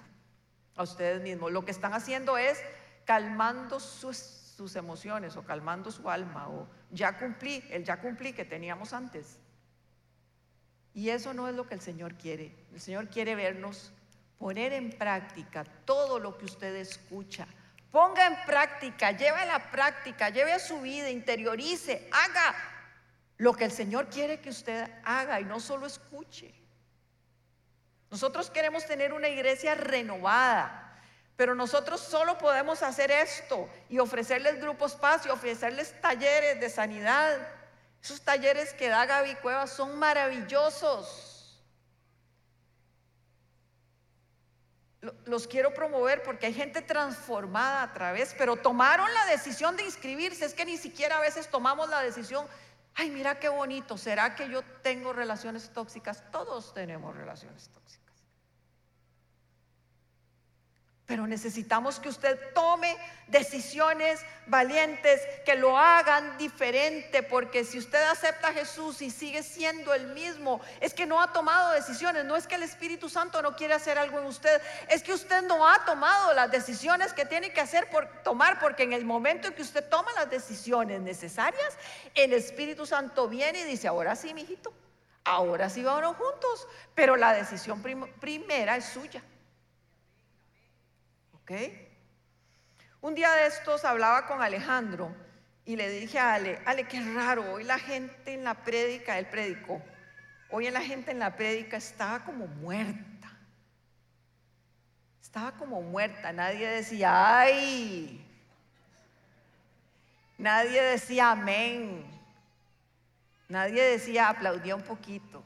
a 0.76 0.84
ustedes 0.84 1.22
mismos. 1.22 1.52
Lo 1.52 1.66
que 1.66 1.72
están 1.72 1.94
haciendo 1.94 2.38
es 2.38 2.60
calmando 3.06 3.80
sus, 3.80 4.76
emociones 4.76 5.38
o 5.38 5.44
calmando 5.44 5.92
su 5.92 6.10
alma 6.10 6.50
o 6.50 6.68
ya 6.92 7.18
cumplí, 7.18 7.64
el 7.70 7.84
ya 7.84 8.02
cumplí 8.02 8.34
que 8.34 8.44
teníamos 8.44 8.92
antes. 8.92 9.38
Y 10.94 11.10
eso 11.10 11.34
no 11.34 11.48
es 11.48 11.56
lo 11.56 11.68
que 11.68 11.76
el 11.76 11.82
Señor 11.82 12.16
quiere. 12.16 12.56
El 12.74 12.82
Señor 12.82 13.08
quiere 13.08 13.36
vernos 13.36 13.94
poner 14.40 14.74
en 14.74 14.90
práctica 14.90 15.64
todo 15.86 16.20
lo 16.20 16.38
que 16.38 16.46
usted 16.46 16.76
escucha. 16.76 17.48
Ponga 17.92 18.26
en 18.26 18.36
práctica, 18.46 19.12
lleve 19.12 19.42
a 19.42 19.46
la 19.46 19.72
práctica, 19.72 20.30
lleve 20.30 20.54
a 20.54 20.60
su 20.60 20.82
vida, 20.82 21.10
interiorice, 21.10 22.10
haga 22.12 22.56
lo 23.38 23.54
que 23.54 23.66
el 23.66 23.72
Señor 23.72 24.10
quiere 24.10 24.42
que 24.42 24.50
usted 24.50 24.90
haga 25.04 25.40
y 25.40 25.46
no 25.46 25.60
solo 25.60 25.86
escuche. 25.86 26.57
Nosotros 28.10 28.50
queremos 28.50 28.86
tener 28.86 29.14
una 29.14 29.28
iglesia 29.28 29.76
renovada, 29.76 30.98
pero 31.36 31.56
nosotros 31.56 32.00
solo 32.02 32.38
podemos 32.38 32.82
hacer 32.82 33.12
esto 33.12 33.70
y 33.90 34.00
ofrecerles 34.00 34.62
grupos 34.62 34.96
paz 34.96 35.26
y 35.26 35.30
ofrecerles 35.30 36.00
talleres 36.02 36.60
de 36.60 36.70
sanidad. 36.70 37.38
Esos 38.02 38.22
talleres 38.22 38.74
que 38.74 38.88
da 38.88 39.06
Gaby 39.06 39.36
Cuevas 39.36 39.72
son 39.72 40.00
maravillosos. 40.00 41.34
Los 45.26 45.48
quiero 45.48 45.74
promover 45.74 46.24
porque 46.24 46.48
hay 46.48 46.54
gente 46.54 46.82
transformada 46.82 47.84
a 47.84 47.94
través, 47.94 48.34
pero 48.38 48.56
tomaron 48.56 49.14
la 49.14 49.26
decisión 49.28 49.76
de 49.76 49.84
inscribirse. 49.84 50.46
Es 50.46 50.54
que 50.54 50.66
ni 50.66 50.78
siquiera 50.78 51.18
a 51.18 51.22
veces 51.22 51.50
tomamos 51.50 51.90
la 51.90 52.02
decisión 52.02 52.48
ay, 52.98 53.12
mira 53.12 53.40
qué 53.40 53.48
bonito, 53.50 53.98
¿será 53.98 54.36
que 54.36 54.50
yo 54.50 54.64
tengo 54.82 55.14
relaciones 55.14 55.70
tóxicas? 55.72 56.24
Todos 56.32 56.74
tenemos 56.74 57.16
relaciones 57.16 57.70
tóxicas. 57.70 58.07
Pero 61.08 61.26
necesitamos 61.26 62.02
que 62.02 62.10
usted 62.10 62.38
tome 62.54 62.98
decisiones 63.28 64.20
valientes, 64.46 65.22
que 65.46 65.56
lo 65.56 65.78
hagan 65.78 66.38
diferente, 66.38 67.24
porque 67.24 67.64
si 67.64 67.80
usted 67.80 68.04
acepta 68.10 68.50
a 68.50 68.54
Jesús 68.54 69.02
y 69.02 69.10
sigue 69.10 69.42
siendo 69.42 69.94
el 69.94 70.08
mismo, 70.08 70.60
es 70.82 70.94
que 70.94 71.06
no 71.06 71.22
ha 71.22 71.32
tomado 71.32 71.72
decisiones, 71.72 72.26
no 72.26 72.36
es 72.36 72.46
que 72.46 72.56
el 72.56 72.64
Espíritu 72.64 73.08
Santo 73.08 73.42
no 73.42 73.56
quiere 73.56 73.74
hacer 73.74 73.98
algo 73.98 74.20
en 74.20 74.26
usted, 74.26 74.62
es 74.90 75.02
que 75.02 75.14
usted 75.14 75.44
no 75.44 75.66
ha 75.66 75.86
tomado 75.86 76.34
las 76.34 76.52
decisiones 76.52 77.14
que 77.14 77.26
tiene 77.26 77.54
que 77.54 77.62
hacer 77.62 77.90
por 77.90 78.06
tomar, 78.24 78.60
porque 78.60 78.84
en 78.84 78.92
el 78.92 79.06
momento 79.06 79.48
en 79.48 79.54
que 79.54 79.62
usted 79.62 79.88
toma 79.88 80.12
las 80.12 80.30
decisiones 80.30 81.00
necesarias, 81.00 81.78
el 82.16 82.34
Espíritu 82.34 82.86
Santo 82.86 83.30
viene 83.30 83.62
y 83.62 83.64
dice, 83.64 83.88
ahora 83.88 84.14
sí, 84.18 84.34
mijito, 84.34 84.74
ahora 85.24 85.70
sí 85.70 85.84
vamos 85.84 86.18
juntos, 86.18 86.68
pero 86.94 87.16
la 87.16 87.32
decisión 87.32 87.82
primera 88.20 88.76
es 88.76 88.84
suya. 88.84 89.24
Un 93.00 93.16
día 93.16 93.32
de 93.32 93.48
estos 93.48 93.86
hablaba 93.86 94.26
con 94.28 94.42
Alejandro 94.42 95.16
y 95.64 95.78
le 95.78 95.90
dije 95.90 96.20
a 96.20 96.34
Ale, 96.34 96.60
Ale, 96.66 96.88
qué 96.88 97.00
raro, 97.00 97.54
hoy 97.54 97.64
la 97.64 97.80
gente 97.80 98.34
en 98.34 98.44
la 98.44 98.54
prédica, 98.54 99.18
él 99.18 99.28
predicó, 99.28 99.82
hoy 100.50 100.70
la 100.70 100.82
gente 100.82 101.12
en 101.12 101.20
la 101.20 101.36
prédica 101.36 101.78
estaba 101.78 102.24
como 102.26 102.48
muerta. 102.48 103.32
Estaba 105.22 105.54
como 105.54 105.82
muerta, 105.82 106.34
nadie 106.34 106.68
decía, 106.68 107.40
ay, 107.40 108.26
nadie 110.38 110.82
decía 110.82 111.32
amén, 111.32 112.06
nadie 113.48 113.84
decía, 113.84 114.30
aplaudía 114.30 114.76
un 114.76 114.84
poquito. 114.84 115.44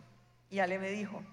Y 0.49 0.59
Ale 0.59 0.79
me 0.79 0.89
dijo, 0.89 1.23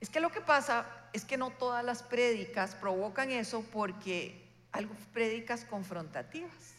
es 0.00 0.08
que 0.08 0.20
lo 0.20 0.30
que 0.30 0.40
pasa 0.40 1.01
es 1.12 1.24
que 1.24 1.36
no 1.36 1.50
todas 1.50 1.84
las 1.84 2.02
prédicas 2.02 2.74
provocan 2.74 3.30
eso 3.30 3.64
porque 3.72 4.48
hay 4.72 4.86
prédicas 5.12 5.64
confrontativas 5.64 6.74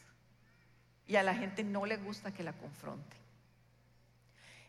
y 1.07 1.15
a 1.15 1.23
la 1.23 1.35
gente 1.35 1.63
no 1.63 1.85
le 1.85 1.97
gusta 1.97 2.33
que 2.33 2.43
la 2.43 2.53
confronte. 2.53 3.17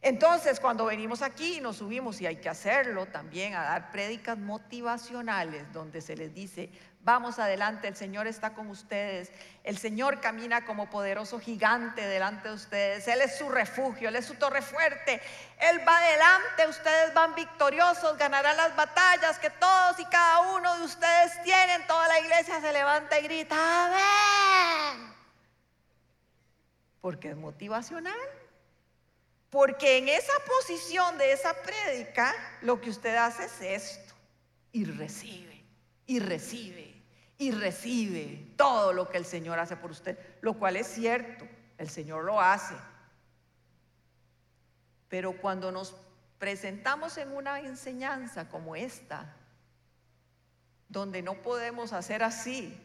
Entonces, 0.03 0.61
cuando 0.61 0.85
venimos 0.85 1.23
aquí 1.23 1.57
y 1.57 1.61
nos 1.63 1.77
subimos, 1.77 2.21
y 2.21 2.27
hay 2.27 2.37
que 2.37 2.51
hacerlo 2.51 3.07
también, 3.07 3.55
a 3.55 3.63
dar 3.63 3.91
prédicas 3.91 4.37
motivacionales 4.37 5.73
donde 5.73 6.03
se 6.03 6.15
les 6.15 6.35
dice, 6.35 6.69
vamos 7.05 7.39
adelante, 7.39 7.87
el 7.87 7.97
Señor 7.97 8.27
está 8.27 8.55
con 8.55 8.69
ustedes, 8.71 9.31
el 9.63 9.79
Señor 9.79 10.21
camina 10.21 10.65
como 10.65 10.89
poderoso 10.91 11.39
gigante 11.39 12.07
delante 12.07 12.49
de 12.49 12.55
ustedes, 12.55 13.07
Él 13.07 13.21
es 13.21 13.37
su 13.39 13.49
refugio, 13.49 14.09
Él 14.09 14.17
es 14.17 14.25
su 14.25 14.35
torre 14.35 14.63
fuerte, 14.63 15.21
Él 15.61 15.87
va 15.87 15.99
adelante, 15.99 16.67
ustedes 16.69 17.13
van 17.13 17.35
victoriosos, 17.35 18.17
ganarán 18.17 18.57
las 18.57 18.75
batallas 18.75 19.39
que 19.39 19.51
todos 19.51 20.01
y 20.01 20.05
cada 20.07 20.55
uno 20.55 20.79
de 20.79 20.85
ustedes 20.85 21.43
tienen, 21.43 21.87
toda 21.87 22.09
la 22.09 22.21
iglesia 22.21 22.61
se 22.61 22.73
levanta 22.73 23.19
y 23.21 23.23
grita, 23.23 23.87
amén, 23.87 25.15
porque 27.01 27.31
es 27.31 27.37
motivacional. 27.37 28.17
Porque 29.51 29.99
en 29.99 30.09
esa 30.09 30.33
posición 30.49 31.17
de 31.17 31.33
esa 31.33 31.55
prédica, 31.55 32.35
lo 32.63 32.81
que 32.81 32.91
usted 32.91 33.15
hace 33.15 33.45
es 33.45 33.61
esto. 33.61 34.15
Y 34.73 34.85
recibe, 34.85 35.65
y 36.07 36.19
recibe, 36.19 36.94
y 37.39 37.51
recibe 37.51 38.53
todo 38.57 38.93
lo 38.93 39.09
que 39.09 39.19
el 39.19 39.25
Señor 39.25 39.59
hace 39.59 39.77
por 39.77 39.91
usted. 39.91 40.19
Lo 40.41 40.55
cual 40.55 40.77
es 40.77 40.87
cierto, 40.87 41.47
el 41.79 41.89
Señor 41.89 42.25
lo 42.25 42.41
hace. 42.41 42.75
Pero 45.09 45.41
cuando 45.41 45.73
nos 45.73 45.95
presentamos 46.39 47.19
en 47.19 47.33
una 47.33 47.61
enseñanza 47.61 48.49
como 48.49 48.77
esta, 48.77 49.35
donde 50.89 51.23
no 51.23 51.43
podemos 51.43 51.93
hacer 51.93 52.23
así, 52.23 52.81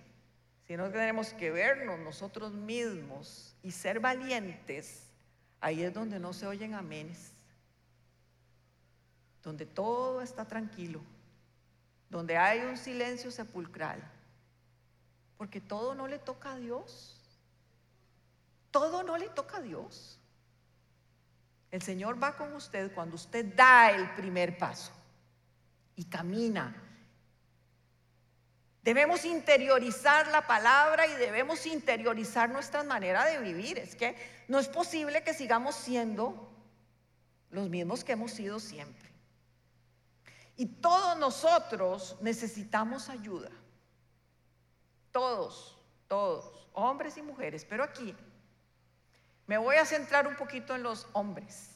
sino 0.68 0.86
que 0.86 0.98
tenemos 0.98 1.34
que 1.34 1.52
vernos 1.52 2.00
nosotros 2.00 2.52
mismos 2.54 3.56
y 3.64 3.72
ser 3.72 4.00
valientes, 4.00 5.10
Ahí 5.62 5.84
es 5.84 5.94
donde 5.94 6.20
no 6.20 6.34
se 6.34 6.48
oyen 6.48 6.74
amenes, 6.74 7.32
donde 9.44 9.66
todo 9.66 10.22
está 10.22 10.46
tranquilo, 10.46 11.02
donde 12.10 12.38
hay 12.38 12.62
un 12.62 12.78
silencio 12.78 13.30
sepulcral, 13.30 14.02
porque 15.40 15.60
todo 15.60 15.96
no 15.96 16.08
le 16.08 16.20
toca 16.20 16.52
a 16.52 16.58
Dios. 16.58 17.16
Todo 18.70 19.02
no 19.02 19.18
le 19.18 19.30
toca 19.30 19.58
a 19.58 19.62
Dios. 19.62 20.20
El 21.72 21.82
Señor 21.82 22.22
va 22.22 22.36
con 22.36 22.54
usted 22.54 22.94
cuando 22.94 23.16
usted 23.16 23.56
da 23.56 23.90
el 23.90 24.12
primer 24.12 24.58
paso 24.58 24.92
y 25.96 26.04
camina 26.04 26.76
Debemos 28.82 29.24
interiorizar 29.24 30.28
la 30.28 30.48
palabra 30.48 31.06
y 31.06 31.14
debemos 31.14 31.66
interiorizar 31.66 32.50
nuestra 32.50 32.84
manera 32.84 33.26
de 33.26 33.40
vivir. 33.40 33.78
Es 33.78 33.96
que 33.96 34.16
no 34.48 34.58
es 34.58 34.68
posible 34.68 35.22
que 35.22 35.34
sigamos 35.34 35.76
siendo 35.76 36.50
los 37.52 37.70
mismos 37.70 38.04
que 38.04 38.14
hemos 38.14 38.32
sido 38.32 38.60
siempre. 38.60 39.10
Y 40.58 40.66
todos 40.66 41.18
nosotros 41.18 42.18
necesitamos 42.22 43.10
ayuda. 43.10 43.52
Todos, 45.12 45.78
todos, 46.08 46.68
hombres 46.74 47.18
y 47.18 47.22
mujeres. 47.22 47.66
Pero 47.66 47.84
aquí 47.84 48.16
me 49.48 49.58
voy 49.58 49.78
a 49.78 49.86
centrar 49.86 50.28
un 50.28 50.36
poquito 50.36 50.76
en 50.76 50.84
los 50.84 51.08
hombres. 51.14 51.72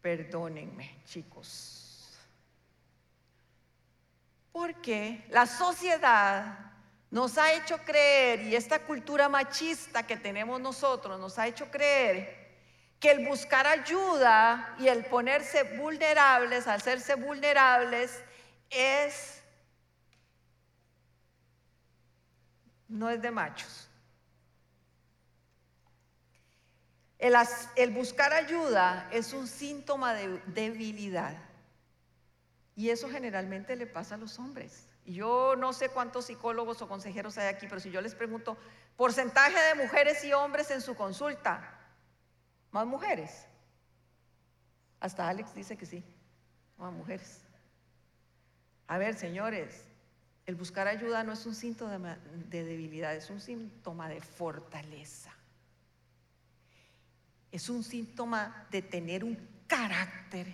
Perdónenme, 0.00 1.02
chicos. 1.04 2.16
Porque 4.52 5.24
la 5.30 5.46
sociedad 5.46 6.68
nos 7.10 7.38
ha 7.38 7.52
hecho 7.52 7.78
creer, 7.78 8.42
y 8.42 8.54
esta 8.54 8.80
cultura 8.80 9.28
machista 9.28 10.06
que 10.06 10.16
tenemos 10.16 10.60
nosotros 10.60 11.18
nos 11.18 11.38
ha 11.38 11.46
hecho 11.46 11.70
creer, 11.70 12.38
que 13.00 13.10
el 13.10 13.26
buscar 13.26 13.66
ayuda 13.66 14.74
y 14.78 14.88
el 14.88 15.04
ponerse 15.06 15.62
vulnerables, 15.62 16.66
hacerse 16.66 17.14
vulnerables, 17.14 18.22
es, 18.70 19.37
no 22.88 23.10
es 23.10 23.20
de 23.20 23.30
machos. 23.30 23.88
El, 27.18 27.90
buscar 27.90 28.32
ayuda 28.32 29.08
es 29.12 29.32
un 29.32 29.46
síntoma 29.46 30.14
de 30.14 30.40
debilidad. 30.46 31.36
Y 32.76 32.90
eso 32.90 33.08
generalmente 33.10 33.74
le 33.74 33.86
pasa 33.86 34.14
a 34.14 34.18
los 34.18 34.38
hombres. 34.38 34.86
Y 35.04 35.14
yo 35.14 35.56
no 35.56 35.72
sé 35.72 35.88
cuántos 35.88 36.26
psicólogos 36.26 36.80
o 36.80 36.88
consejeros 36.88 37.36
hay 37.38 37.48
aquí, 37.48 37.66
pero 37.66 37.80
si 37.80 37.90
yo 37.90 38.00
les 38.00 38.14
pregunto, 38.14 38.56
porcentaje 38.96 39.58
de 39.58 39.74
mujeres 39.82 40.22
y 40.22 40.32
hombres 40.32 40.70
en 40.70 40.80
su 40.80 40.94
consulta, 40.94 41.76
más 42.70 42.86
mujeres. 42.86 43.46
Hasta 45.00 45.28
Alex 45.28 45.54
dice 45.54 45.76
que 45.76 45.86
sí, 45.86 46.04
más 46.76 46.92
mujeres. 46.92 47.42
A 48.86 48.96
ver, 48.98 49.16
señores, 49.16 49.87
el 50.48 50.54
buscar 50.54 50.88
ayuda 50.88 51.22
no 51.24 51.34
es 51.34 51.44
un 51.44 51.54
síntoma 51.54 52.16
de 52.48 52.64
debilidad, 52.64 53.14
es 53.14 53.28
un 53.28 53.38
síntoma 53.38 54.08
de 54.08 54.22
fortaleza. 54.22 55.30
Es 57.52 57.68
un 57.68 57.84
síntoma 57.84 58.66
de 58.70 58.80
tener 58.80 59.24
un 59.24 59.36
carácter 59.66 60.46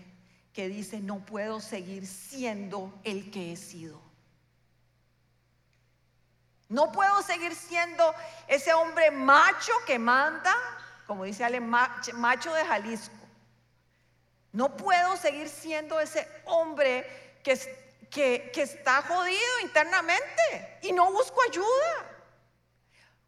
que 0.53 0.69
dice, 0.69 0.99
no 1.01 1.25
puedo 1.25 1.61
seguir 1.61 2.09
siendo 2.09 2.93
el 3.05 3.31
que 3.31 3.53
he 3.53 3.57
sido. 3.57 4.01
No 6.69 6.91
puedo 6.91 7.23
seguir 7.23 7.55
siendo 7.55 8.13
ese 8.49 8.75
hombre 8.75 9.13
macho 9.13 9.73
que 9.87 10.01
manda, 10.01 10.57
como 11.07 11.23
dice 11.23 11.45
Ale, 11.45 11.61
macho 11.61 12.53
de 12.53 12.65
Jalisco. 12.65 13.15
No 14.51 14.77
puedo 14.77 15.17
seguir 15.17 15.49
siendo 15.49 16.01
ese 16.01 16.27
hombre 16.47 17.39
que, 17.45 17.84
que, 18.15 18.53
está 18.55 19.03
jodido 19.03 19.61
internamente 19.63 20.79
y 20.83 20.93
no 20.93 21.13
busco 21.13 21.43
ayuda. 21.43 22.11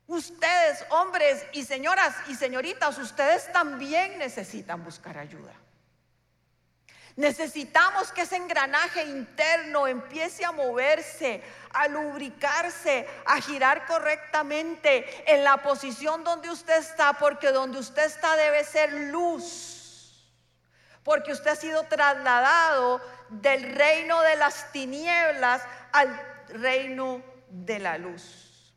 Ustedes, 0.07 0.85
hombres 0.91 1.45
y 1.53 1.65
señoras 1.65 2.15
y 2.29 2.37
señoritas, 2.37 2.97
ustedes 2.99 3.53
también 3.53 4.19
necesitan 4.19 4.85
buscar 4.85 5.19
ayuda. 5.19 5.53
Necesitamos 7.17 8.13
que 8.13 8.23
ese 8.23 8.37
engranaje 8.37 9.03
interno 9.05 9.89
empiece 9.89 10.45
a 10.45 10.53
moverse, 10.53 11.43
a 11.73 11.89
lubricarse, 11.89 13.09
a 13.25 13.41
girar 13.41 13.87
correctamente 13.87 15.33
en 15.33 15.43
la 15.43 15.57
posición 15.57 16.23
donde 16.23 16.51
usted 16.51 16.79
está, 16.79 17.15
porque 17.15 17.51
donde 17.51 17.79
usted 17.79 18.05
está 18.05 18.37
debe 18.37 18.63
ser 18.65 18.93
luz, 18.93 19.76
porque 21.07 21.31
usted 21.31 21.53
ha 21.53 21.55
sido 21.55 21.85
trasladado 21.85 23.01
del 23.29 23.77
reino 23.77 24.21
de 24.23 24.35
las 24.35 24.73
tinieblas 24.73 25.63
al 25.93 26.21
reino 26.49 27.23
de 27.49 27.79
la 27.79 27.97
luz. 27.97 28.75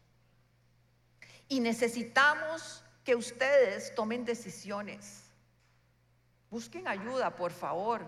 Y 1.47 1.59
necesitamos 1.59 2.83
que 3.03 3.15
ustedes 3.15 3.95
tomen 3.95 4.25
decisiones. 4.25 5.23
Busquen 6.51 6.87
ayuda, 6.87 7.35
por 7.35 7.51
favor. 7.51 8.05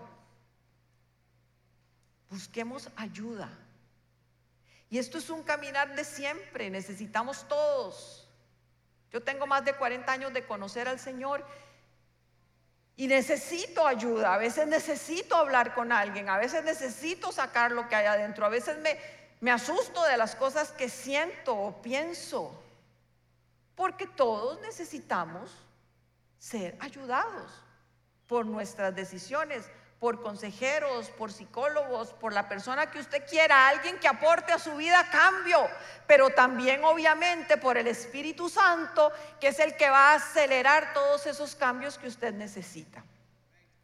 Busquemos 2.30 2.90
ayuda. 2.94 3.50
Y 4.88 4.98
esto 4.98 5.18
es 5.18 5.30
un 5.30 5.42
caminar 5.42 5.96
de 5.96 6.04
siempre, 6.04 6.70
necesitamos 6.70 7.48
todos. 7.48 8.28
Yo 9.10 9.20
tengo 9.20 9.48
más 9.48 9.64
de 9.64 9.74
40 9.74 10.12
años 10.12 10.32
de 10.32 10.46
conocer 10.46 10.86
al 10.86 11.00
Señor 11.00 11.44
y 13.02 13.08
necesito 13.08 13.84
ayuda, 13.84 14.32
a 14.32 14.38
veces 14.38 14.68
necesito 14.68 15.34
hablar 15.34 15.74
con 15.74 15.90
alguien, 15.90 16.28
a 16.28 16.38
veces 16.38 16.62
necesito 16.62 17.32
sacar 17.32 17.72
lo 17.72 17.88
que 17.88 17.96
hay 17.96 18.06
adentro, 18.06 18.46
a 18.46 18.48
veces 18.48 18.78
me, 18.78 18.96
me 19.40 19.50
asusto 19.50 20.04
de 20.04 20.16
las 20.16 20.36
cosas 20.36 20.70
que 20.70 20.88
siento 20.88 21.52
o 21.52 21.82
pienso, 21.82 22.62
porque 23.74 24.06
todos 24.06 24.60
necesitamos 24.60 25.50
ser 26.38 26.76
ayudados 26.78 27.50
por 28.28 28.46
nuestras 28.46 28.94
decisiones, 28.94 29.68
por 30.02 30.20
consejeros, 30.20 31.10
por 31.10 31.30
psicólogos, 31.30 32.08
por 32.14 32.32
la 32.32 32.48
persona 32.48 32.90
que 32.90 32.98
usted 32.98 33.24
quiera, 33.24 33.68
alguien 33.68 34.00
que 34.00 34.08
aporte 34.08 34.52
a 34.52 34.58
su 34.58 34.74
vida 34.74 35.08
cambio, 35.12 35.58
pero 36.08 36.30
también 36.30 36.82
obviamente 36.82 37.56
por 37.56 37.78
el 37.78 37.86
Espíritu 37.86 38.48
Santo, 38.48 39.12
que 39.38 39.46
es 39.46 39.60
el 39.60 39.76
que 39.76 39.88
va 39.88 40.10
a 40.10 40.14
acelerar 40.16 40.92
todos 40.92 41.28
esos 41.28 41.54
cambios 41.54 41.98
que 41.98 42.08
usted 42.08 42.34
necesita. 42.34 43.04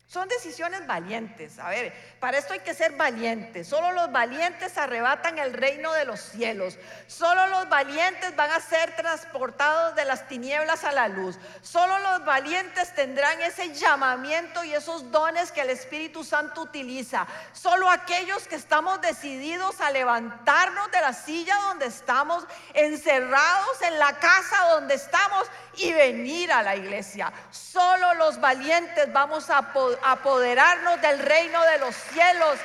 Son 0.08 0.26
decisiones 0.26 0.86
valientes. 0.86 1.58
A 1.58 1.68
ver, 1.68 1.92
para 2.18 2.38
esto 2.38 2.54
hay 2.54 2.60
que 2.60 2.72
ser 2.72 2.92
valientes. 2.92 3.68
Solo 3.68 3.92
los 3.92 4.10
valientes 4.10 4.78
arrebatan 4.78 5.38
el 5.38 5.52
reino 5.52 5.92
de 5.92 6.06
los 6.06 6.18
cielos. 6.18 6.78
Solo 7.06 7.46
los 7.48 7.68
valientes 7.68 8.34
van 8.34 8.50
a 8.50 8.58
ser 8.58 8.96
transportados 8.96 9.94
de 9.96 10.06
las 10.06 10.26
tinieblas 10.26 10.84
a 10.84 10.92
la 10.92 11.08
luz. 11.08 11.38
Solo 11.60 11.98
los 11.98 12.24
valientes 12.24 12.94
tendrán 12.94 13.38
ese 13.42 13.74
llamamiento 13.74 14.64
y 14.64 14.72
esos 14.72 15.10
dones 15.10 15.52
que 15.52 15.60
el 15.60 15.68
Espíritu 15.68 16.24
Santo 16.24 16.62
utiliza. 16.62 17.26
Solo 17.52 17.90
aquellos 17.90 18.48
que 18.48 18.56
estamos 18.56 19.02
decididos 19.02 19.78
a 19.82 19.90
levantarnos 19.90 20.90
de 20.90 21.02
la 21.02 21.12
silla 21.12 21.54
donde 21.68 21.84
estamos, 21.84 22.46
encerrados 22.72 23.82
en 23.82 23.98
la 23.98 24.14
casa 24.14 24.68
donde 24.70 24.94
estamos 24.94 25.48
y 25.76 25.92
venir 25.92 26.50
a 26.50 26.62
la 26.62 26.76
iglesia. 26.76 27.30
Solo 27.50 28.14
los 28.14 28.40
valientes 28.40 29.12
vamos 29.12 29.50
a 29.50 29.70
apoderarnos 30.02 31.00
del 31.00 31.18
reino 31.18 31.62
de 31.64 31.78
los 31.78 31.94
cielos. 31.94 32.58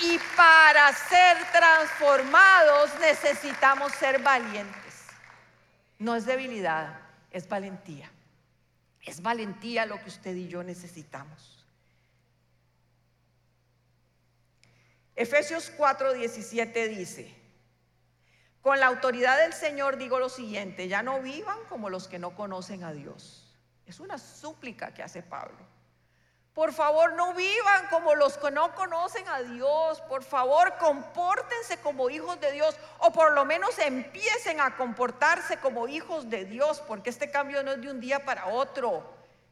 Y 0.00 0.18
para 0.36 0.92
ser 0.92 1.36
transformados 1.52 2.90
necesitamos 3.00 3.92
ser 3.92 4.20
valientes. 4.20 5.06
No 5.98 6.16
es 6.16 6.26
debilidad, 6.26 6.98
es 7.30 7.48
valentía. 7.48 8.10
Es 9.02 9.22
valentía 9.22 9.86
lo 9.86 10.00
que 10.00 10.08
usted 10.08 10.34
y 10.34 10.48
yo 10.48 10.62
necesitamos. 10.62 11.64
Efesios 15.14 15.72
4:17 15.76 16.88
dice, 16.88 17.42
con 18.62 18.78
la 18.78 18.86
autoridad 18.86 19.38
del 19.38 19.52
Señor 19.52 19.98
digo 19.98 20.18
lo 20.18 20.28
siguiente, 20.28 20.88
ya 20.88 21.02
no 21.02 21.20
vivan 21.20 21.58
como 21.68 21.90
los 21.90 22.06
que 22.08 22.18
no 22.18 22.34
conocen 22.34 22.84
a 22.84 22.92
Dios. 22.92 23.52
Es 23.86 23.98
una 23.98 24.18
súplica 24.18 24.94
que 24.94 25.02
hace 25.02 25.22
Pablo. 25.22 25.71
Por 26.54 26.74
favor, 26.74 27.14
no 27.14 27.32
vivan 27.32 27.86
como 27.88 28.14
los 28.14 28.36
que 28.36 28.50
no 28.50 28.74
conocen 28.74 29.26
a 29.26 29.40
Dios. 29.40 30.02
Por 30.02 30.22
favor, 30.22 30.74
compórtense 30.78 31.78
como 31.78 32.10
hijos 32.10 32.38
de 32.40 32.52
Dios 32.52 32.76
o 32.98 33.10
por 33.10 33.32
lo 33.32 33.46
menos 33.46 33.78
empiecen 33.78 34.60
a 34.60 34.76
comportarse 34.76 35.56
como 35.56 35.88
hijos 35.88 36.28
de 36.28 36.44
Dios, 36.44 36.82
porque 36.86 37.08
este 37.08 37.30
cambio 37.30 37.62
no 37.62 37.72
es 37.72 37.80
de 37.80 37.90
un 37.90 38.00
día 38.00 38.24
para 38.26 38.48
otro. 38.48 39.02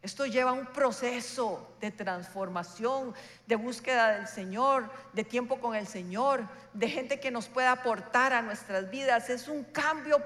Esto 0.03 0.27
lleva 0.27 0.53
un 0.53 0.67
proceso 0.67 1.75
de 1.81 1.91
transformación, 1.91 3.15
de 3.47 3.57
búsqueda 3.57 4.13
del 4.13 4.29
Señor, 4.29 4.91
de 5.15 5.25
tiempo 5.25 5.59
con 5.59 5.75
el 5.75 5.87
Señor, 5.87 6.43
de 6.75 6.89
gente 6.89 7.19
que 7.19 7.31
nos 7.31 7.49
pueda 7.49 7.73
aportar 7.73 8.35
a 8.35 8.43
nuestras 8.43 8.91
vidas. 8.91 9.31
Es 9.31 9.49
un 9.49 9.65
cambio 9.65 10.23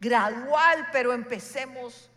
gradual, 0.00 0.88
pero 0.90 1.12
empecemos 1.12 2.10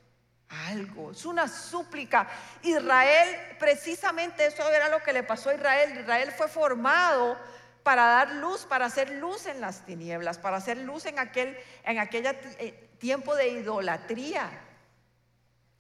algo. 0.50 1.12
Es 1.12 1.26
una 1.26 1.48
súplica. 1.48 2.28
Israel, 2.62 3.36
precisamente 3.60 4.46
eso 4.46 4.68
era 4.70 4.90
lo 4.90 5.02
que 5.04 5.14
le 5.14 5.24
pasó 5.24 5.50
a 5.50 5.56
Israel. 5.56 6.00
Israel 6.00 6.32
fue 6.32 6.48
formado 6.48 7.38
para 7.84 8.06
dar 8.06 8.32
luz, 8.34 8.66
para 8.66 8.86
hacer 8.86 9.12
luz 9.12 9.46
en 9.46 9.62
las 9.62 9.86
tinieblas, 9.86 10.38
para 10.38 10.58
hacer 10.58 10.78
luz 10.78 11.06
en 11.06 11.20
aquel 11.20 11.58
en 11.84 12.00
aquella 12.00 12.32
eh, 12.60 12.90
tiempo 13.00 13.36
de 13.36 13.48
idolatría 13.48 14.50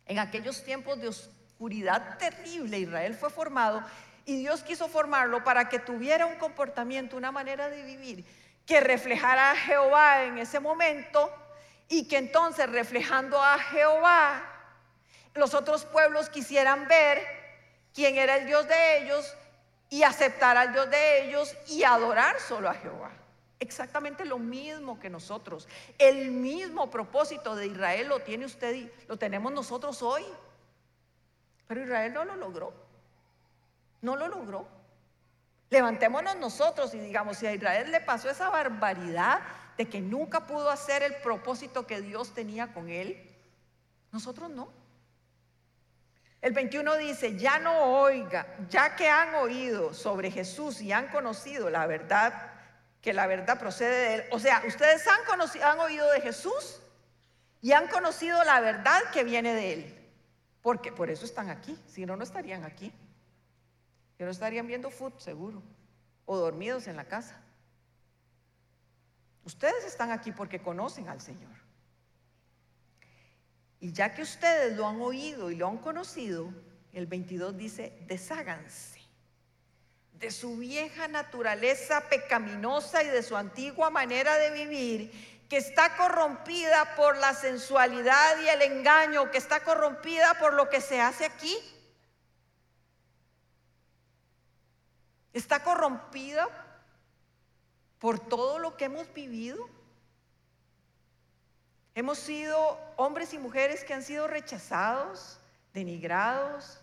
en 0.07 0.19
aquellos 0.19 0.63
tiempos 0.63 0.99
de 0.99 1.09
oscuridad 1.09 2.17
terrible, 2.17 2.79
Israel 2.79 3.13
fue 3.13 3.29
formado 3.29 3.83
y 4.25 4.37
Dios 4.39 4.63
quiso 4.63 4.87
formarlo 4.87 5.43
para 5.43 5.69
que 5.69 5.79
tuviera 5.79 6.25
un 6.25 6.35
comportamiento, 6.35 7.17
una 7.17 7.31
manera 7.31 7.69
de 7.69 7.83
vivir 7.83 8.25
que 8.65 8.79
reflejara 8.79 9.51
a 9.51 9.55
Jehová 9.55 10.23
en 10.23 10.37
ese 10.37 10.59
momento 10.59 11.31
y 11.87 12.07
que 12.07 12.17
entonces 12.17 12.69
reflejando 12.69 13.41
a 13.41 13.57
Jehová, 13.59 14.43
los 15.37 15.53
otros 15.53 15.85
pueblos 15.85 16.29
quisieran 16.29 16.87
ver 16.87 17.21
quién 17.93 18.15
era 18.15 18.37
el 18.37 18.45
Dios 18.45 18.67
de 18.67 18.99
ellos 18.99 19.35
y 19.89 20.03
aceptar 20.03 20.57
al 20.57 20.73
Dios 20.73 20.89
de 20.89 21.25
ellos 21.25 21.55
y 21.67 21.83
adorar 21.83 22.39
solo 22.39 22.69
a 22.69 22.73
Jehová. 22.73 23.11
Exactamente 23.59 24.25
lo 24.25 24.37
mismo 24.37 24.99
que 24.99 25.09
nosotros. 25.09 25.67
El 25.97 26.31
mismo 26.31 26.91
propósito 26.91 27.55
de 27.55 27.67
Israel 27.67 28.07
lo 28.07 28.19
tiene 28.19 28.45
usted 28.45 28.75
y 28.75 28.91
lo 29.07 29.17
tenemos 29.17 29.51
nosotros 29.51 30.01
hoy. 30.03 30.23
Pero 31.67 31.83
Israel 31.83 32.13
no 32.13 32.25
lo 32.25 32.35
logró. 32.35 32.73
No 34.01 34.15
lo 34.15 34.27
logró. 34.27 34.67
Levantémonos 35.69 36.37
nosotros 36.37 36.93
y 36.93 36.99
digamos, 36.99 37.37
si 37.37 37.47
a 37.47 37.53
Israel 37.53 37.91
le 37.91 37.99
pasó 37.99 38.29
esa 38.29 38.49
barbaridad 38.49 39.41
de 39.77 39.89
que 39.89 40.01
nunca 40.01 40.45
pudo 40.45 40.69
hacer 40.69 41.03
el 41.03 41.15
propósito 41.15 41.85
que 41.85 42.01
Dios 42.01 42.33
tenía 42.33 42.73
con 42.73 42.89
él, 42.89 43.35
nosotros 44.11 44.49
no. 44.49 44.69
El 46.41 46.53
21 46.53 46.97
dice, 46.97 47.37
ya 47.37 47.59
no 47.59 48.01
oiga, 48.01 48.55
ya 48.69 48.95
que 48.95 49.09
han 49.09 49.35
oído 49.35 49.93
sobre 49.93 50.29
Jesús 50.29 50.81
y 50.81 50.91
han 50.91 51.07
conocido 51.07 51.69
la 51.69 51.87
verdad, 51.87 52.51
que 53.01 53.13
la 53.13 53.25
verdad 53.25 53.59
procede 53.59 53.95
de 53.95 54.15
Él. 54.15 54.23
O 54.31 54.39
sea, 54.39 54.61
ustedes 54.67 55.07
han, 55.07 55.25
conocido, 55.25 55.65
han 55.65 55.79
oído 55.79 56.09
de 56.11 56.21
Jesús 56.21 56.79
y 57.61 57.71
han 57.71 57.87
conocido 57.87 58.43
la 58.43 58.59
verdad 58.59 59.01
que 59.11 59.23
viene 59.23 59.53
de 59.53 59.73
Él. 59.73 60.11
Porque 60.61 60.91
por 60.91 61.09
eso 61.09 61.25
están 61.25 61.49
aquí. 61.49 61.77
Si 61.87 62.05
no, 62.05 62.15
no 62.15 62.23
estarían 62.23 62.65
aquí. 62.65 62.93
Que 64.17 64.25
no 64.25 64.31
estarían 64.31 64.67
viendo 64.67 64.91
fútbol, 64.91 65.19
seguro. 65.21 65.63
O 66.25 66.37
dormidos 66.37 66.87
en 66.87 66.97
la 66.97 67.05
casa. 67.05 67.41
Ustedes 69.43 69.85
están 69.85 70.11
aquí 70.11 70.31
porque 70.33 70.61
conocen 70.61 71.07
al 71.07 71.21
Señor. 71.21 71.66
Y 73.79 73.91
ya 73.91 74.13
que 74.13 74.23
ustedes 74.23 74.75
lo 74.75 74.87
han 74.87 75.01
oído 75.01 75.51
y 75.51 75.55
lo 75.55 75.67
han 75.67 75.77
conocido, 75.77 76.51
el 76.93 77.05
22 77.05 77.55
dice, 77.57 77.93
desháganse 78.07 78.97
de 80.19 80.31
su 80.31 80.57
vieja 80.57 81.07
naturaleza 81.07 82.01
pecaminosa 82.09 83.03
y 83.03 83.07
de 83.07 83.21
su 83.21 83.37
antigua 83.37 83.89
manera 83.89 84.37
de 84.37 84.51
vivir, 84.51 85.45
que 85.47 85.57
está 85.57 85.95
corrompida 85.95 86.95
por 86.95 87.17
la 87.17 87.33
sensualidad 87.33 88.41
y 88.41 88.49
el 88.49 88.61
engaño, 88.63 89.31
que 89.31 89.37
está 89.37 89.63
corrompida 89.63 90.33
por 90.39 90.53
lo 90.53 90.69
que 90.69 90.81
se 90.81 90.99
hace 90.99 91.25
aquí. 91.25 91.55
Está 95.33 95.63
corrompida 95.63 96.47
por 97.99 98.19
todo 98.19 98.59
lo 98.59 98.75
que 98.75 98.85
hemos 98.85 99.13
vivido. 99.13 99.69
Hemos 101.97 102.19
sido 102.19 102.79
hombres 102.95 103.33
y 103.33 103.39
mujeres 103.39 103.83
que 103.83 103.91
han 103.91 104.03
sido 104.03 104.27
rechazados, 104.27 105.39
denigrados, 105.73 106.79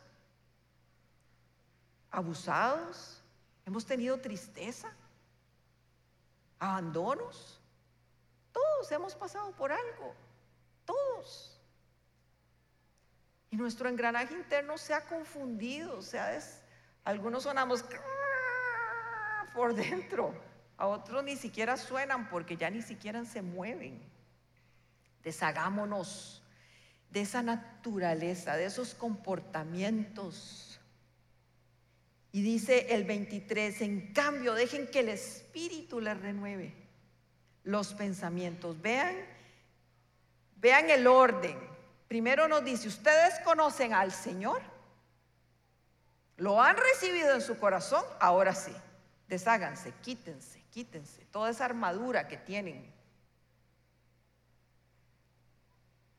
abusados 2.10 3.22
Hemos 3.64 3.86
tenido 3.86 4.18
tristeza, 4.18 4.92
abandonos. 6.58 7.60
Todos 8.52 8.90
hemos 8.90 9.14
pasado 9.14 9.52
por 9.52 9.70
algo, 9.70 10.16
todos. 10.84 11.56
Y 13.52 13.56
nuestro 13.56 13.88
engranaje 13.88 14.34
interno 14.34 14.76
se 14.76 14.94
ha 14.94 15.02
confundido, 15.02 15.96
o 15.96 16.02
sea, 16.02 16.36
algunos 17.04 17.44
sonamos 17.44 17.84
por 19.54 19.74
dentro, 19.74 20.34
a 20.76 20.88
otros 20.88 21.22
ni 21.22 21.36
siquiera 21.36 21.76
suenan 21.76 22.28
porque 22.28 22.56
ya 22.56 22.68
ni 22.68 22.82
siquiera 22.82 23.24
se 23.24 23.42
mueven. 23.42 24.13
Deshagámonos 25.24 26.42
de 27.10 27.22
esa 27.22 27.42
naturaleza, 27.42 28.56
de 28.56 28.66
esos 28.66 28.94
comportamientos 28.94 30.74
y 32.34 32.42
dice 32.42 32.92
el 32.92 33.04
23, 33.04 33.80
en 33.82 34.12
cambio, 34.12 34.54
dejen 34.54 34.88
que 34.88 34.98
el 34.98 35.08
Espíritu 35.08 36.00
les 36.00 36.20
renueve 36.20 36.74
los 37.62 37.94
pensamientos. 37.94 38.82
Vean, 38.82 39.14
vean 40.56 40.90
el 40.90 41.06
orden. 41.06 41.56
Primero 42.08 42.48
nos 42.48 42.64
dice, 42.64 42.88
ustedes 42.88 43.38
conocen 43.44 43.94
al 43.94 44.10
Señor, 44.10 44.60
lo 46.36 46.60
han 46.60 46.76
recibido 46.76 47.36
en 47.36 47.40
su 47.40 47.56
corazón, 47.56 48.04
ahora 48.18 48.52
sí, 48.52 48.72
desháganse, 49.28 49.92
quítense, 50.02 50.60
quítense 50.72 51.24
toda 51.26 51.50
esa 51.50 51.66
armadura 51.66 52.26
que 52.26 52.36
tienen. 52.36 52.92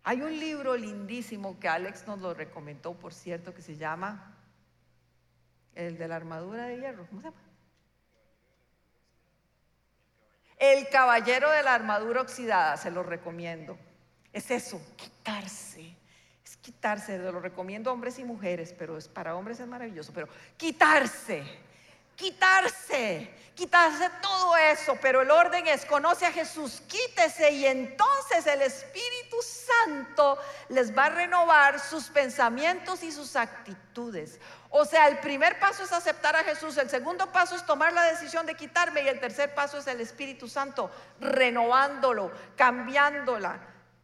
Hay 0.07 0.21
un 0.21 0.39
libro 0.39 0.77
lindísimo 0.77 1.59
que 1.59 1.67
Alex 1.67 2.05
nos 2.05 2.19
lo 2.19 2.35
recomendó, 2.35 2.93
por 2.93 3.11
cierto, 3.11 3.55
que 3.55 3.63
se 3.63 3.75
llama 3.75 4.37
El 5.73 5.97
de 5.97 6.07
la 6.07 6.15
armadura 6.15 6.65
de 6.65 6.77
hierro. 6.77 7.07
¿Cómo 7.07 7.21
se 7.21 7.29
llama? 7.29 7.41
El 10.59 10.87
caballero 10.89 11.49
de 11.49 11.63
la 11.63 11.73
armadura 11.73 12.21
oxidada, 12.21 12.77
se 12.77 12.91
lo 12.91 13.01
recomiendo. 13.01 13.79
Es 14.31 14.51
eso, 14.51 14.79
quitarse. 14.95 15.97
Es 16.43 16.55
quitarse, 16.57 17.17
lo 17.17 17.39
recomiendo 17.39 17.89
a 17.89 17.93
hombres 17.93 18.19
y 18.19 18.23
mujeres, 18.23 18.75
pero 18.77 18.97
es 18.97 19.07
para 19.07 19.35
hombres 19.35 19.59
es 19.59 19.67
maravilloso, 19.67 20.13
pero 20.13 20.29
quitarse 20.55 21.43
quitarse, 22.15 23.33
quitarse 23.55 24.09
todo 24.21 24.55
eso, 24.57 24.97
pero 25.01 25.21
el 25.21 25.31
orden 25.31 25.67
es, 25.67 25.85
conoce 25.85 26.25
a 26.25 26.31
Jesús, 26.31 26.81
quítese 26.87 27.51
y 27.51 27.65
entonces 27.65 28.45
el 28.47 28.61
Espíritu 28.61 29.37
Santo 29.41 30.37
les 30.69 30.95
va 30.95 31.05
a 31.05 31.09
renovar 31.09 31.79
sus 31.79 32.05
pensamientos 32.05 33.03
y 33.03 33.11
sus 33.11 33.35
actitudes. 33.35 34.39
O 34.69 34.85
sea, 34.85 35.07
el 35.07 35.19
primer 35.19 35.59
paso 35.59 35.83
es 35.83 35.91
aceptar 35.91 36.35
a 36.35 36.43
Jesús, 36.43 36.77
el 36.77 36.89
segundo 36.89 37.31
paso 37.31 37.55
es 37.55 37.65
tomar 37.65 37.93
la 37.93 38.03
decisión 38.03 38.45
de 38.45 38.55
quitarme 38.55 39.03
y 39.03 39.07
el 39.07 39.19
tercer 39.19 39.53
paso 39.53 39.77
es 39.77 39.87
el 39.87 40.01
Espíritu 40.01 40.47
Santo 40.47 40.91
renovándolo, 41.19 42.31
cambiándola, 42.55 43.59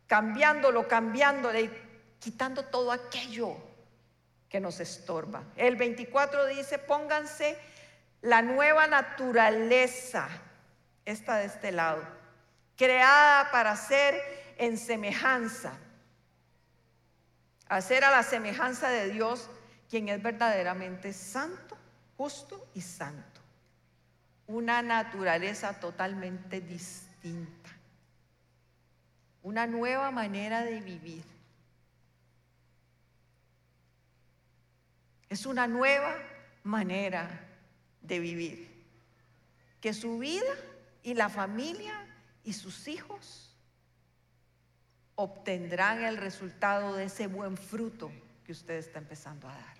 cambiándolo, 0.07 0.87
cambiándole 0.87 1.61
y 1.61 2.17
quitando 2.19 2.65
todo 2.65 2.91
aquello 2.91 3.57
que 4.47 4.59
nos 4.59 4.79
estorba. 4.79 5.43
El 5.55 5.77
24 5.77 6.45
dice, 6.47 6.77
pónganse 6.77 7.57
la 8.21 8.41
nueva 8.41 8.87
naturaleza, 8.87 10.27
esta 11.05 11.37
de 11.37 11.45
este 11.45 11.71
lado, 11.71 12.03
creada 12.77 13.51
para 13.51 13.75
ser 13.75 14.15
en 14.57 14.77
semejanza, 14.77 15.73
hacer 17.67 18.03
a 18.03 18.11
la 18.11 18.23
semejanza 18.23 18.89
de 18.89 19.09
Dios, 19.09 19.49
quien 19.89 20.09
es 20.09 20.21
verdaderamente 20.21 21.13
santo, 21.13 21.77
justo 22.15 22.67
y 22.75 22.81
santo. 22.81 23.41
Una 24.47 24.81
naturaleza 24.81 25.79
totalmente 25.79 26.61
distinta, 26.61 27.69
una 29.41 29.65
nueva 29.65 30.11
manera 30.11 30.63
de 30.63 30.79
vivir. 30.81 31.23
Es 35.29 35.45
una 35.45 35.65
nueva 35.65 36.13
manera 36.63 37.50
de 38.01 38.19
vivir. 38.19 38.71
Que 39.79 39.93
su 39.93 40.19
vida 40.19 40.53
y 41.03 41.13
la 41.13 41.29
familia 41.29 41.93
y 42.43 42.53
sus 42.53 42.87
hijos 42.87 43.55
obtendrán 45.15 46.03
el 46.03 46.17
resultado 46.17 46.95
de 46.95 47.05
ese 47.05 47.27
buen 47.27 47.57
fruto 47.57 48.11
que 48.45 48.51
usted 48.51 48.75
está 48.75 48.99
empezando 48.99 49.47
a 49.47 49.53
dar. 49.53 49.75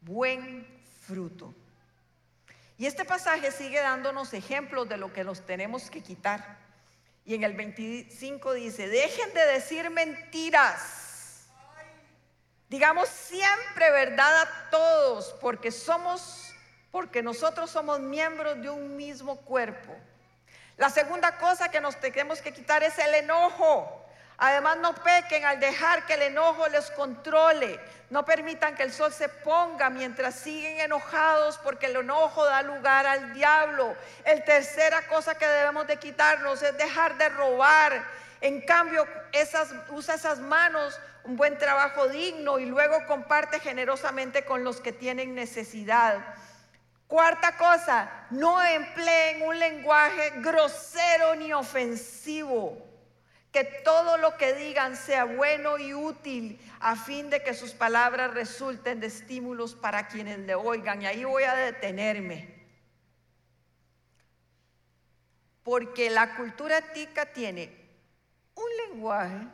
Buen 0.00 0.66
fruto. 1.06 1.54
Y 2.78 2.86
este 2.86 3.04
pasaje 3.04 3.52
sigue 3.52 3.78
dándonos 3.78 4.32
ejemplos 4.32 4.88
de 4.88 4.96
lo 4.96 5.12
que 5.12 5.24
nos 5.24 5.44
tenemos 5.44 5.90
que 5.90 6.02
quitar. 6.02 6.58
Y 7.24 7.34
en 7.34 7.44
el 7.44 7.52
25 7.52 8.54
dice, 8.54 8.88
dejen 8.88 9.34
de 9.34 9.46
decir 9.46 9.90
mentiras 9.90 11.09
Digamos 12.70 13.08
siempre 13.08 13.90
verdad 13.90 14.42
a 14.42 14.70
todos, 14.70 15.34
porque 15.40 15.72
somos, 15.72 16.54
porque 16.92 17.20
nosotros 17.20 17.68
somos 17.68 17.98
miembros 17.98 18.62
de 18.62 18.70
un 18.70 18.96
mismo 18.96 19.38
cuerpo. 19.40 19.92
La 20.76 20.88
segunda 20.88 21.36
cosa 21.36 21.68
que 21.68 21.80
nos 21.80 21.96
tenemos 21.96 22.40
que 22.40 22.52
quitar 22.52 22.84
es 22.84 22.96
el 23.00 23.12
enojo. 23.16 24.06
Además, 24.38 24.76
no 24.76 24.94
pequen 24.94 25.44
al 25.44 25.58
dejar 25.58 26.06
que 26.06 26.14
el 26.14 26.22
enojo 26.22 26.68
les 26.68 26.92
controle. 26.92 27.80
No 28.08 28.24
permitan 28.24 28.76
que 28.76 28.84
el 28.84 28.92
sol 28.92 29.12
se 29.12 29.28
ponga 29.28 29.90
mientras 29.90 30.36
siguen 30.36 30.78
enojados 30.78 31.58
porque 31.58 31.86
el 31.86 31.96
enojo 31.96 32.44
da 32.44 32.62
lugar 32.62 33.04
al 33.04 33.34
diablo. 33.34 33.96
El 34.24 34.44
tercera 34.44 35.08
cosa 35.08 35.34
que 35.34 35.46
debemos 35.46 35.88
de 35.88 35.96
quitarnos 35.96 36.62
es 36.62 36.78
dejar 36.78 37.18
de 37.18 37.30
robar. 37.30 38.04
En 38.40 38.60
cambio, 38.64 39.06
usa 39.90 40.14
esas 40.14 40.38
manos 40.38 41.00
un 41.24 41.36
buen 41.36 41.58
trabajo 41.58 42.08
digno 42.08 42.58
y 42.58 42.66
luego 42.66 43.06
comparte 43.06 43.60
generosamente 43.60 44.44
con 44.44 44.64
los 44.64 44.80
que 44.80 44.92
tienen 44.92 45.34
necesidad. 45.34 46.34
Cuarta 47.06 47.56
cosa, 47.56 48.26
no 48.30 48.64
empleen 48.64 49.42
un 49.42 49.58
lenguaje 49.58 50.32
grosero 50.36 51.34
ni 51.34 51.52
ofensivo. 51.52 52.86
Que 53.50 53.64
todo 53.64 54.16
lo 54.16 54.36
que 54.36 54.54
digan 54.54 54.96
sea 54.96 55.24
bueno 55.24 55.76
y 55.76 55.92
útil 55.92 56.60
a 56.78 56.94
fin 56.94 57.28
de 57.28 57.42
que 57.42 57.52
sus 57.52 57.72
palabras 57.72 58.32
resulten 58.32 59.00
de 59.00 59.08
estímulos 59.08 59.74
para 59.74 60.06
quienes 60.06 60.38
le 60.38 60.54
oigan. 60.54 61.02
Y 61.02 61.06
ahí 61.06 61.24
voy 61.24 61.42
a 61.42 61.56
detenerme. 61.56 62.60
Porque 65.64 66.10
la 66.10 66.36
cultura 66.36 66.80
tica 66.92 67.26
tiene 67.26 67.76
un 68.54 68.68
lenguaje 68.88 69.48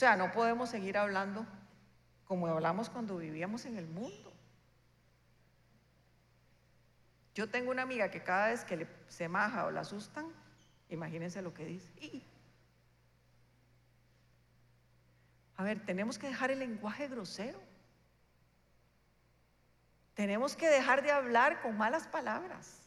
sea, 0.00 0.16
no 0.16 0.32
podemos 0.32 0.70
seguir 0.70 0.96
hablando 0.96 1.46
como 2.24 2.46
hablamos 2.46 2.88
cuando 2.88 3.18
vivíamos 3.18 3.66
en 3.66 3.76
el 3.76 3.86
mundo. 3.86 4.32
Yo 7.34 7.50
tengo 7.50 7.70
una 7.70 7.82
amiga 7.82 8.10
que 8.10 8.22
cada 8.22 8.48
vez 8.48 8.64
que 8.64 8.78
le, 8.78 8.88
se 9.08 9.28
maja 9.28 9.66
o 9.66 9.70
la 9.70 9.82
asustan, 9.82 10.26
imagínense 10.88 11.42
lo 11.42 11.52
que 11.52 11.66
dice. 11.66 11.92
A 15.56 15.64
ver, 15.64 15.84
tenemos 15.84 16.18
que 16.18 16.28
dejar 16.28 16.50
el 16.50 16.60
lenguaje 16.60 17.06
grosero. 17.06 17.60
Tenemos 20.14 20.56
que 20.56 20.68
dejar 20.68 21.02
de 21.02 21.10
hablar 21.10 21.60
con 21.60 21.76
malas 21.76 22.06
palabras. 22.06 22.80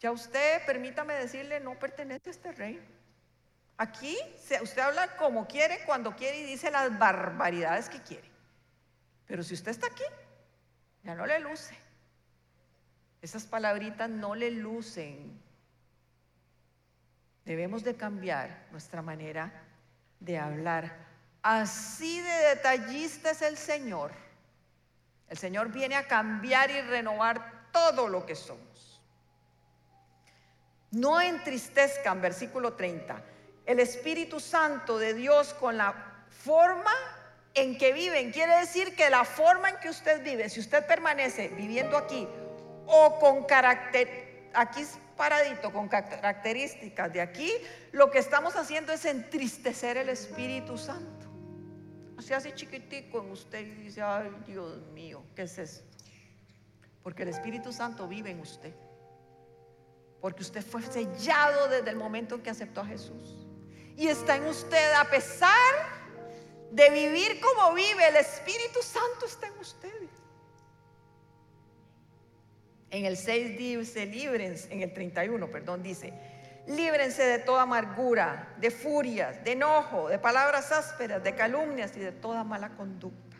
Ya 0.00 0.10
usted, 0.10 0.66
permítame 0.66 1.14
decirle, 1.14 1.60
no 1.60 1.78
pertenece 1.78 2.28
a 2.28 2.32
este 2.32 2.50
reino. 2.50 3.01
Aquí 3.82 4.16
usted 4.62 4.78
habla 4.78 5.16
como 5.16 5.48
quiere, 5.48 5.84
cuando 5.84 6.14
quiere 6.14 6.38
y 6.38 6.44
dice 6.44 6.70
las 6.70 6.96
barbaridades 7.00 7.88
que 7.88 8.00
quiere. 8.00 8.30
Pero 9.26 9.42
si 9.42 9.54
usted 9.54 9.72
está 9.72 9.88
aquí, 9.88 10.04
ya 11.02 11.16
no 11.16 11.26
le 11.26 11.40
luce. 11.40 11.76
Esas 13.20 13.42
palabritas 13.44 14.08
no 14.08 14.36
le 14.36 14.52
lucen. 14.52 15.36
Debemos 17.44 17.82
de 17.82 17.96
cambiar 17.96 18.68
nuestra 18.70 19.02
manera 19.02 19.52
de 20.20 20.38
hablar. 20.38 20.96
Así 21.42 22.20
de 22.20 22.54
detallista 22.54 23.32
es 23.32 23.42
el 23.42 23.56
Señor. 23.56 24.12
El 25.28 25.38
Señor 25.38 25.72
viene 25.72 25.96
a 25.96 26.06
cambiar 26.06 26.70
y 26.70 26.82
renovar 26.82 27.70
todo 27.72 28.06
lo 28.06 28.24
que 28.26 28.36
somos. 28.36 29.02
No 30.92 31.20
entristezcan, 31.20 32.20
versículo 32.20 32.74
30 32.74 33.32
el 33.66 33.80
Espíritu 33.80 34.40
Santo 34.40 34.98
de 34.98 35.14
Dios 35.14 35.54
con 35.54 35.76
la 35.76 35.94
forma 36.28 36.92
en 37.54 37.78
que 37.78 37.92
viven. 37.92 38.32
Quiere 38.32 38.58
decir 38.58 38.96
que 38.96 39.10
la 39.10 39.24
forma 39.24 39.70
en 39.70 39.76
que 39.76 39.90
usted 39.90 40.22
vive, 40.24 40.48
si 40.48 40.60
usted 40.60 40.86
permanece 40.86 41.48
viviendo 41.48 41.96
aquí 41.96 42.26
o 42.86 43.18
con 43.20 43.44
carácter, 43.44 44.50
aquí 44.54 44.82
paradito, 45.16 45.72
con 45.72 45.88
características 45.88 47.12
de 47.12 47.20
aquí, 47.20 47.52
lo 47.92 48.10
que 48.10 48.18
estamos 48.18 48.56
haciendo 48.56 48.92
es 48.92 49.04
entristecer 49.04 49.96
el 49.96 50.08
Espíritu 50.08 50.76
Santo. 50.78 51.26
Se 52.18 52.34
hace 52.34 52.54
chiquitico 52.54 53.20
en 53.20 53.30
usted 53.32 53.60
y 53.60 53.74
dice, 53.74 54.00
ay 54.00 54.30
Dios 54.46 54.80
mío, 54.92 55.24
¿qué 55.34 55.42
es 55.42 55.58
esto? 55.58 55.84
Porque 57.02 57.24
el 57.24 57.30
Espíritu 57.30 57.72
Santo 57.72 58.06
vive 58.06 58.30
en 58.30 58.40
usted. 58.40 58.72
Porque 60.20 60.42
usted 60.42 60.64
fue 60.64 60.82
sellado 60.82 61.68
desde 61.68 61.90
el 61.90 61.96
momento 61.96 62.36
en 62.36 62.42
que 62.42 62.50
aceptó 62.50 62.80
a 62.80 62.86
Jesús 62.86 63.42
y 63.96 64.08
está 64.08 64.36
en 64.36 64.46
usted. 64.46 64.92
A 64.94 65.04
pesar 65.04 65.50
de 66.70 66.90
vivir 66.90 67.40
como 67.40 67.74
vive, 67.74 68.08
el 68.08 68.16
Espíritu 68.16 68.82
Santo 68.82 69.26
está 69.26 69.46
en 69.46 69.58
usted. 69.58 69.92
En 72.90 73.06
el 73.06 73.16
6 73.16 73.56
dice, 73.56 74.06
líbrense, 74.06 74.72
en 74.72 74.82
el 74.82 74.92
31, 74.92 75.50
perdón, 75.50 75.82
dice, 75.82 76.12
líbrense 76.66 77.22
de 77.22 77.38
toda 77.38 77.62
amargura, 77.62 78.54
de 78.58 78.70
furias, 78.70 79.42
de 79.44 79.52
enojo, 79.52 80.08
de 80.08 80.18
palabras 80.18 80.72
ásperas, 80.72 81.24
de 81.24 81.34
calumnias 81.34 81.96
y 81.96 82.00
de 82.00 82.12
toda 82.12 82.44
mala 82.44 82.76
conducta. 82.76 83.36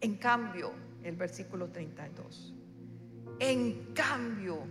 En 0.00 0.16
cambio, 0.16 0.72
el 1.02 1.16
versículo 1.16 1.70
32, 1.70 2.54
en 3.40 3.92
cambio, 3.94 4.64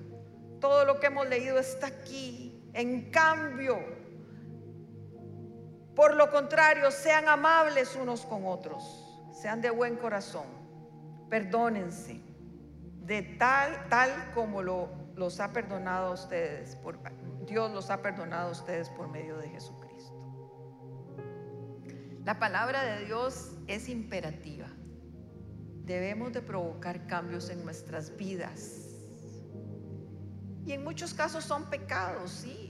todo 0.59 0.85
lo 0.85 0.99
que 0.99 1.07
hemos 1.07 1.27
leído 1.27 1.59
está 1.59 1.87
aquí. 1.87 2.53
En 2.73 3.09
cambio, 3.11 3.79
por 5.97 6.15
lo 6.15 6.29
contrario, 6.29 6.91
sean 6.91 7.27
amables 7.27 7.95
unos 7.95 8.21
con 8.21 8.45
otros, 8.45 9.19
sean 9.33 9.61
de 9.61 9.71
buen 9.71 9.95
corazón, 9.95 10.45
perdónense 11.27 12.21
de 13.01 13.23
tal, 13.39 13.89
tal 13.89 14.11
como 14.35 14.61
lo, 14.61 14.89
los 15.15 15.39
ha 15.39 15.51
perdonado 15.51 16.09
a 16.09 16.11
ustedes, 16.11 16.75
por, 16.75 16.99
Dios 17.47 17.71
los 17.71 17.89
ha 17.89 18.03
perdonado 18.03 18.49
a 18.49 18.51
ustedes 18.51 18.91
por 18.91 19.07
medio 19.07 19.37
de 19.39 19.49
Jesucristo. 19.49 20.13
La 22.23 22.37
palabra 22.37 22.83
de 22.83 23.05
Dios 23.05 23.53
es 23.65 23.89
imperativa. 23.89 24.67
Debemos 25.83 26.31
de 26.31 26.41
provocar 26.43 27.07
cambios 27.07 27.49
en 27.49 27.63
nuestras 27.63 28.15
vidas. 28.15 28.83
Y 30.63 30.73
en 30.73 30.83
muchos 30.83 31.15
casos 31.15 31.43
son 31.43 31.71
pecados, 31.71 32.29
sí. 32.29 32.66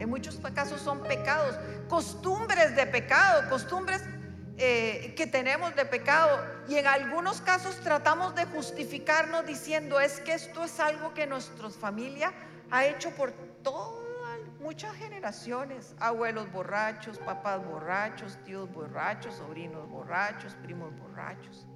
En 0.00 0.08
muchos 0.08 0.40
casos 0.54 0.80
son 0.80 1.02
pecados, 1.02 1.56
costumbres 1.88 2.74
de 2.74 2.86
pecado, 2.86 3.48
costumbres 3.50 4.02
eh, 4.56 5.14
que 5.14 5.26
tenemos 5.26 5.76
de 5.76 5.84
pecado 5.84 6.42
y 6.68 6.76
en 6.76 6.86
algunos 6.86 7.42
casos 7.42 7.76
tratamos 7.80 8.34
de 8.34 8.46
justificarnos 8.46 9.44
diciendo 9.44 10.00
es 10.00 10.20
que 10.20 10.32
esto 10.32 10.64
es 10.64 10.80
algo 10.80 11.12
que 11.12 11.26
nuestra 11.26 11.68
familia 11.68 12.32
ha 12.70 12.86
hecho 12.86 13.10
por 13.10 13.32
todas 13.62 14.00
muchas 14.58 14.94
generaciones, 14.96 15.94
abuelos 15.98 16.50
borrachos, 16.50 17.18
papás 17.18 17.62
borrachos, 17.62 18.38
tíos 18.44 18.72
borrachos, 18.72 19.34
sobrinos 19.34 19.86
borrachos, 19.86 20.54
primos 20.62 20.98
borrachos. 20.98 21.66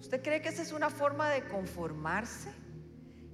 ¿Usted 0.00 0.22
cree 0.22 0.42
que 0.42 0.48
esa 0.48 0.62
es 0.62 0.72
una 0.72 0.90
forma 0.90 1.30
de 1.30 1.46
conformarse? 1.46 2.65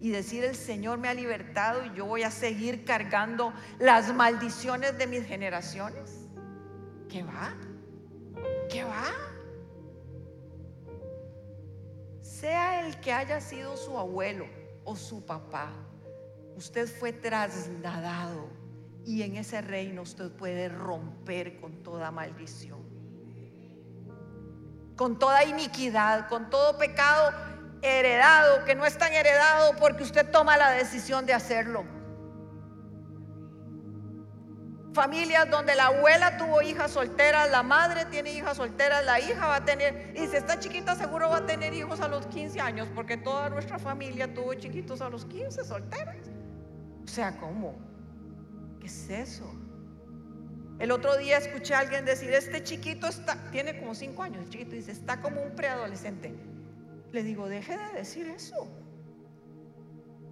Y 0.03 0.11
decir 0.11 0.43
el 0.43 0.57
Señor 0.57 0.99
me 0.99 1.09
ha 1.09 1.15
libertado 1.15 1.85
y 1.85 1.95
yo 1.95 2.07
voy 2.07 2.25
a 2.25 2.33
seguir 2.33 2.85
cargando 2.85 3.55
las 3.79 4.13
maldiciones 4.13 4.99
de 4.99 5.07
mis 5.07 5.25
generaciones. 5.25 6.27
¿Qué 7.09 7.23
va? 7.23 7.55
¿Qué 8.69 8.83
va? 8.83 9.05
Sea 12.21 12.85
el 12.85 12.99
que 12.99 13.13
haya 13.13 13.41
sido 13.41 13.77
su 13.77 13.97
abuelo 13.97 14.47
o 14.83 14.97
su 14.97 15.25
papá, 15.25 15.71
usted 16.57 16.89
fue 16.89 17.13
trasladado 17.13 18.49
y 19.05 19.23
en 19.23 19.37
ese 19.37 19.61
reino 19.61 20.03
usted 20.03 20.33
puede 20.33 20.69
romper 20.69 21.61
con 21.61 21.81
toda 21.85 22.11
maldición, 22.11 22.81
con 24.97 25.17
toda 25.21 25.45
iniquidad, 25.45 26.29
con 26.29 26.51
todo 26.51 26.77
pecado 26.77 27.52
heredado, 27.83 28.65
que 28.65 28.75
no 28.75 28.87
es 28.87 28.97
tan 28.97 29.13
heredado 29.13 29.77
porque 29.77 30.05
usted 30.05 30.31
toma 30.31 30.57
la 30.57 30.71
decisión 30.71 31.27
de 31.27 31.35
hacerlo. 31.35 31.85
Familias 34.95 35.51
donde 35.51 35.75
la 35.75 35.87
abuela 35.87 36.37
tuvo 36.37 36.61
hijas 36.61 36.91
solteras, 36.93 37.51
la 37.51 37.63
madre 37.63 38.05
tiene 38.07 38.33
hijas 38.33 38.59
solteras, 38.59 39.05
la 39.05 39.19
hija 39.21 39.47
va 39.47 39.57
a 39.57 39.65
tener, 39.65 40.13
y 40.15 40.27
si 40.27 40.37
está 40.37 40.59
chiquita 40.59 40.95
seguro 40.95 41.31
va 41.31 41.39
a 41.39 41.47
tener 41.47 41.73
hijos 41.73 42.01
a 42.01 42.09
los 42.09 42.27
15 42.27 42.61
años, 42.61 42.89
porque 42.95 43.17
toda 43.17 43.49
nuestra 43.49 43.79
familia 43.79 44.33
tuvo 44.33 44.53
chiquitos 44.55 45.01
a 45.01 45.09
los 45.09 45.25
15 45.25 45.65
solteras. 45.65 46.17
O 47.05 47.09
sea, 47.09 47.37
¿cómo? 47.39 47.75
¿Qué 48.81 48.87
es 48.87 49.09
eso? 49.09 49.51
El 50.79 50.91
otro 50.91 51.17
día 51.17 51.39
escuché 51.39 51.75
a 51.75 51.79
alguien 51.79 52.05
decir, 52.05 52.31
este 52.33 52.63
chiquito 52.63 53.07
está, 53.07 53.37
tiene 53.51 53.79
como 53.79 53.95
5 53.95 54.23
años, 54.23 54.45
el 54.45 54.51
chiquito 54.51 54.73
dice, 54.73 54.93
está 54.93 55.23
como 55.23 55.41
un 55.41 55.57
preadolescente. 55.57 56.35
Le 57.13 57.23
digo, 57.23 57.47
deje 57.47 57.77
de 57.77 57.93
decir 57.93 58.27
eso. 58.29 58.67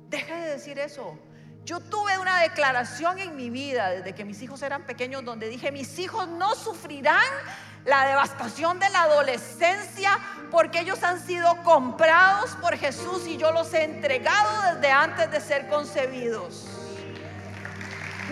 Deje 0.09 0.35
de 0.35 0.51
decir 0.53 0.79
eso. 0.79 1.19
Yo 1.65 1.79
tuve 1.79 2.19
una 2.19 2.41
declaración 2.41 3.19
en 3.19 3.37
mi 3.37 3.51
vida 3.51 3.91
desde 3.91 4.15
que 4.15 4.25
mis 4.25 4.41
hijos 4.41 4.63
eran 4.63 4.87
pequeños 4.87 5.23
donde 5.25 5.49
dije, 5.49 5.71
mis 5.73 5.99
hijos 5.99 6.27
no 6.27 6.55
sufrirán 6.55 7.23
la 7.85 8.07
devastación 8.07 8.79
de 8.79 8.89
la 8.91 9.03
adolescencia 9.03 10.19
porque 10.51 10.81
ellos 10.81 11.03
han 11.03 11.21
sido 11.21 11.55
comprados 11.63 12.53
por 12.57 12.77
Jesús 12.79 13.27
y 13.27 13.37
yo 13.37 13.53
los 13.53 13.73
he 13.75 13.85
entregado 13.85 14.75
desde 14.75 14.91
antes 14.91 15.31
de 15.31 15.41
ser 15.41 15.69
concebidos. 15.69 16.67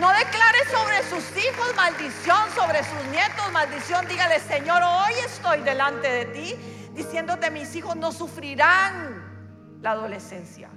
No 0.00 0.08
declare 0.10 0.58
sobre 0.70 1.02
sus 1.10 1.36
hijos 1.36 1.76
maldición, 1.76 2.48
sobre 2.54 2.82
sus 2.82 3.04
nietos 3.10 3.52
maldición. 3.52 4.06
Dígale, 4.08 4.40
Señor, 4.40 4.82
hoy 4.82 5.12
estoy 5.26 5.60
delante 5.60 6.08
de 6.08 6.24
ti 6.26 6.77
diciéndote, 6.98 7.50
mis 7.50 7.74
hijos 7.76 7.94
no 7.96 8.10
sufrirán 8.10 9.78
la 9.80 9.92
adolescencia 9.92 10.68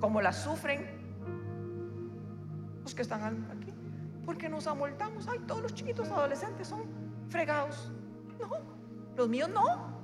como 0.00 0.22
la 0.22 0.32
sufren 0.32 0.86
los 2.82 2.94
que 2.94 3.02
están 3.02 3.48
aquí. 3.50 3.74
Porque 4.24 4.48
nos 4.48 4.66
amoltamos. 4.68 5.26
Ay, 5.26 5.40
todos 5.40 5.62
los 5.62 5.74
chiquitos 5.74 6.08
adolescentes 6.08 6.68
son 6.68 6.84
fregados. 7.28 7.90
No, 8.38 8.50
los 9.16 9.28
míos 9.28 9.48
no. 9.48 9.96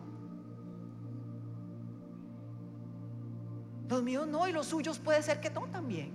Los 3.88 4.02
míos 4.02 4.26
no 4.26 4.48
y 4.48 4.52
los 4.52 4.66
suyos 4.66 4.98
puede 4.98 5.22
ser 5.22 5.40
que 5.40 5.50
no 5.50 5.68
también. 5.68 6.12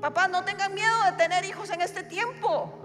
Papás, 0.00 0.28
no 0.30 0.44
tengan 0.44 0.74
miedo 0.74 1.04
de 1.04 1.12
tener 1.12 1.44
hijos 1.44 1.70
en 1.70 1.82
este 1.82 2.02
tiempo. 2.02 2.82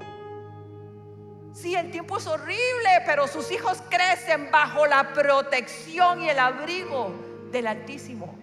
Sí, 1.54 1.76
el 1.76 1.92
tiempo 1.92 2.18
es 2.18 2.26
horrible, 2.26 3.04
pero 3.06 3.28
sus 3.28 3.52
hijos 3.52 3.82
crecen 3.90 4.50
bajo 4.52 4.88
la 4.88 5.14
protección 5.14 6.22
y 6.22 6.30
el 6.30 6.40
abrigo 6.40 7.14
del 7.52 7.68
Altísimo. 7.68 8.36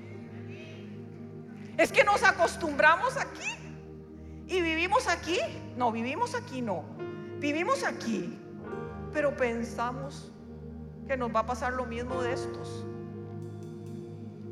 Es 1.77 1.91
que 1.91 2.05
nos 2.05 2.23
acostumbramos 2.23 3.17
aquí 3.17 3.51
y 4.47 4.61
vivimos 4.61 5.09
aquí. 5.09 5.39
No, 5.77 5.91
vivimos 5.91 6.35
aquí, 6.37 6.63
no. 6.63 6.85
Vivimos 7.39 7.83
aquí, 7.83 8.39
pero 9.13 9.37
pensamos 9.37 10.31
que 11.09 11.17
nos 11.17 11.35
va 11.35 11.41
a 11.41 11.47
pasar 11.47 11.73
lo 11.73 11.87
mismo 11.87 12.23
de 12.23 12.35
estos. 12.35 12.87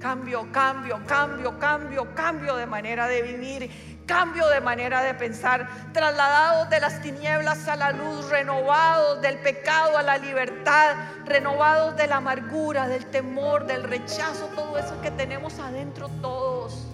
Cambio, 0.00 0.50
cambio, 0.50 1.00
cambio, 1.06 1.58
cambio, 1.58 2.14
cambio 2.14 2.56
de 2.56 2.66
manera 2.66 3.06
de 3.06 3.22
vivir, 3.22 3.97
cambio 4.08 4.48
de 4.48 4.60
manera 4.60 5.02
de 5.02 5.14
pensar, 5.14 5.68
trasladados 5.92 6.68
de 6.68 6.80
las 6.80 7.00
tinieblas 7.00 7.68
a 7.68 7.76
la 7.76 7.92
luz, 7.92 8.28
renovados 8.28 9.22
del 9.22 9.38
pecado 9.38 9.96
a 9.96 10.02
la 10.02 10.18
libertad, 10.18 10.96
renovados 11.26 11.96
de 11.96 12.08
la 12.08 12.16
amargura, 12.16 12.88
del 12.88 13.06
temor, 13.06 13.66
del 13.66 13.84
rechazo, 13.84 14.46
todo 14.56 14.76
eso 14.76 15.00
que 15.00 15.12
tenemos 15.12 15.60
adentro 15.60 16.08
todos, 16.20 16.88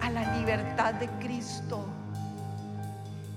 a 0.00 0.10
la 0.10 0.36
libertad 0.36 0.94
de 0.94 1.08
Cristo. 1.20 1.86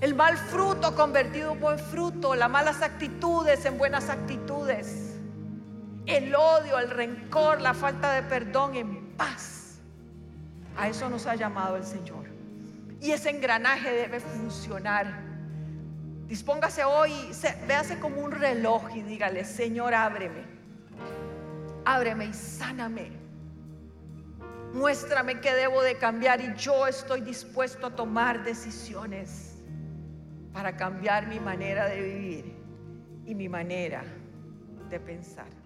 El 0.00 0.16
mal 0.16 0.36
fruto 0.36 0.96
convertido 0.96 1.52
en 1.52 1.60
buen 1.60 1.78
fruto, 1.78 2.34
las 2.34 2.50
malas 2.50 2.82
actitudes 2.82 3.64
en 3.64 3.78
buenas 3.78 4.10
actitudes 4.10 5.06
el 6.06 6.34
odio, 6.34 6.78
el 6.78 6.90
rencor, 6.90 7.60
la 7.60 7.74
falta 7.74 8.12
de 8.12 8.22
perdón 8.22 8.76
en 8.76 9.16
paz. 9.16 9.78
A 10.76 10.88
eso 10.88 11.10
nos 11.10 11.26
ha 11.26 11.34
llamado 11.34 11.76
el 11.76 11.84
Señor. 11.84 12.25
Y 13.00 13.10
ese 13.10 13.30
engranaje 13.30 13.90
debe 13.90 14.20
funcionar. 14.20 15.24
Dispóngase 16.26 16.84
hoy, 16.84 17.12
véase 17.68 17.98
como 17.98 18.20
un 18.20 18.32
reloj 18.32 18.82
y 18.94 19.02
dígale, 19.02 19.44
Señor, 19.44 19.94
ábreme. 19.94 20.44
Ábreme 21.84 22.26
y 22.26 22.32
sáname. 22.32 23.12
Muéstrame 24.72 25.40
qué 25.40 25.54
debo 25.54 25.82
de 25.82 25.96
cambiar 25.96 26.40
y 26.40 26.54
yo 26.56 26.86
estoy 26.86 27.20
dispuesto 27.20 27.86
a 27.86 27.96
tomar 27.96 28.44
decisiones 28.44 29.62
para 30.52 30.76
cambiar 30.76 31.28
mi 31.28 31.38
manera 31.38 31.88
de 31.88 32.00
vivir 32.00 32.56
y 33.24 33.34
mi 33.34 33.48
manera 33.48 34.02
de 34.90 35.00
pensar. 35.00 35.65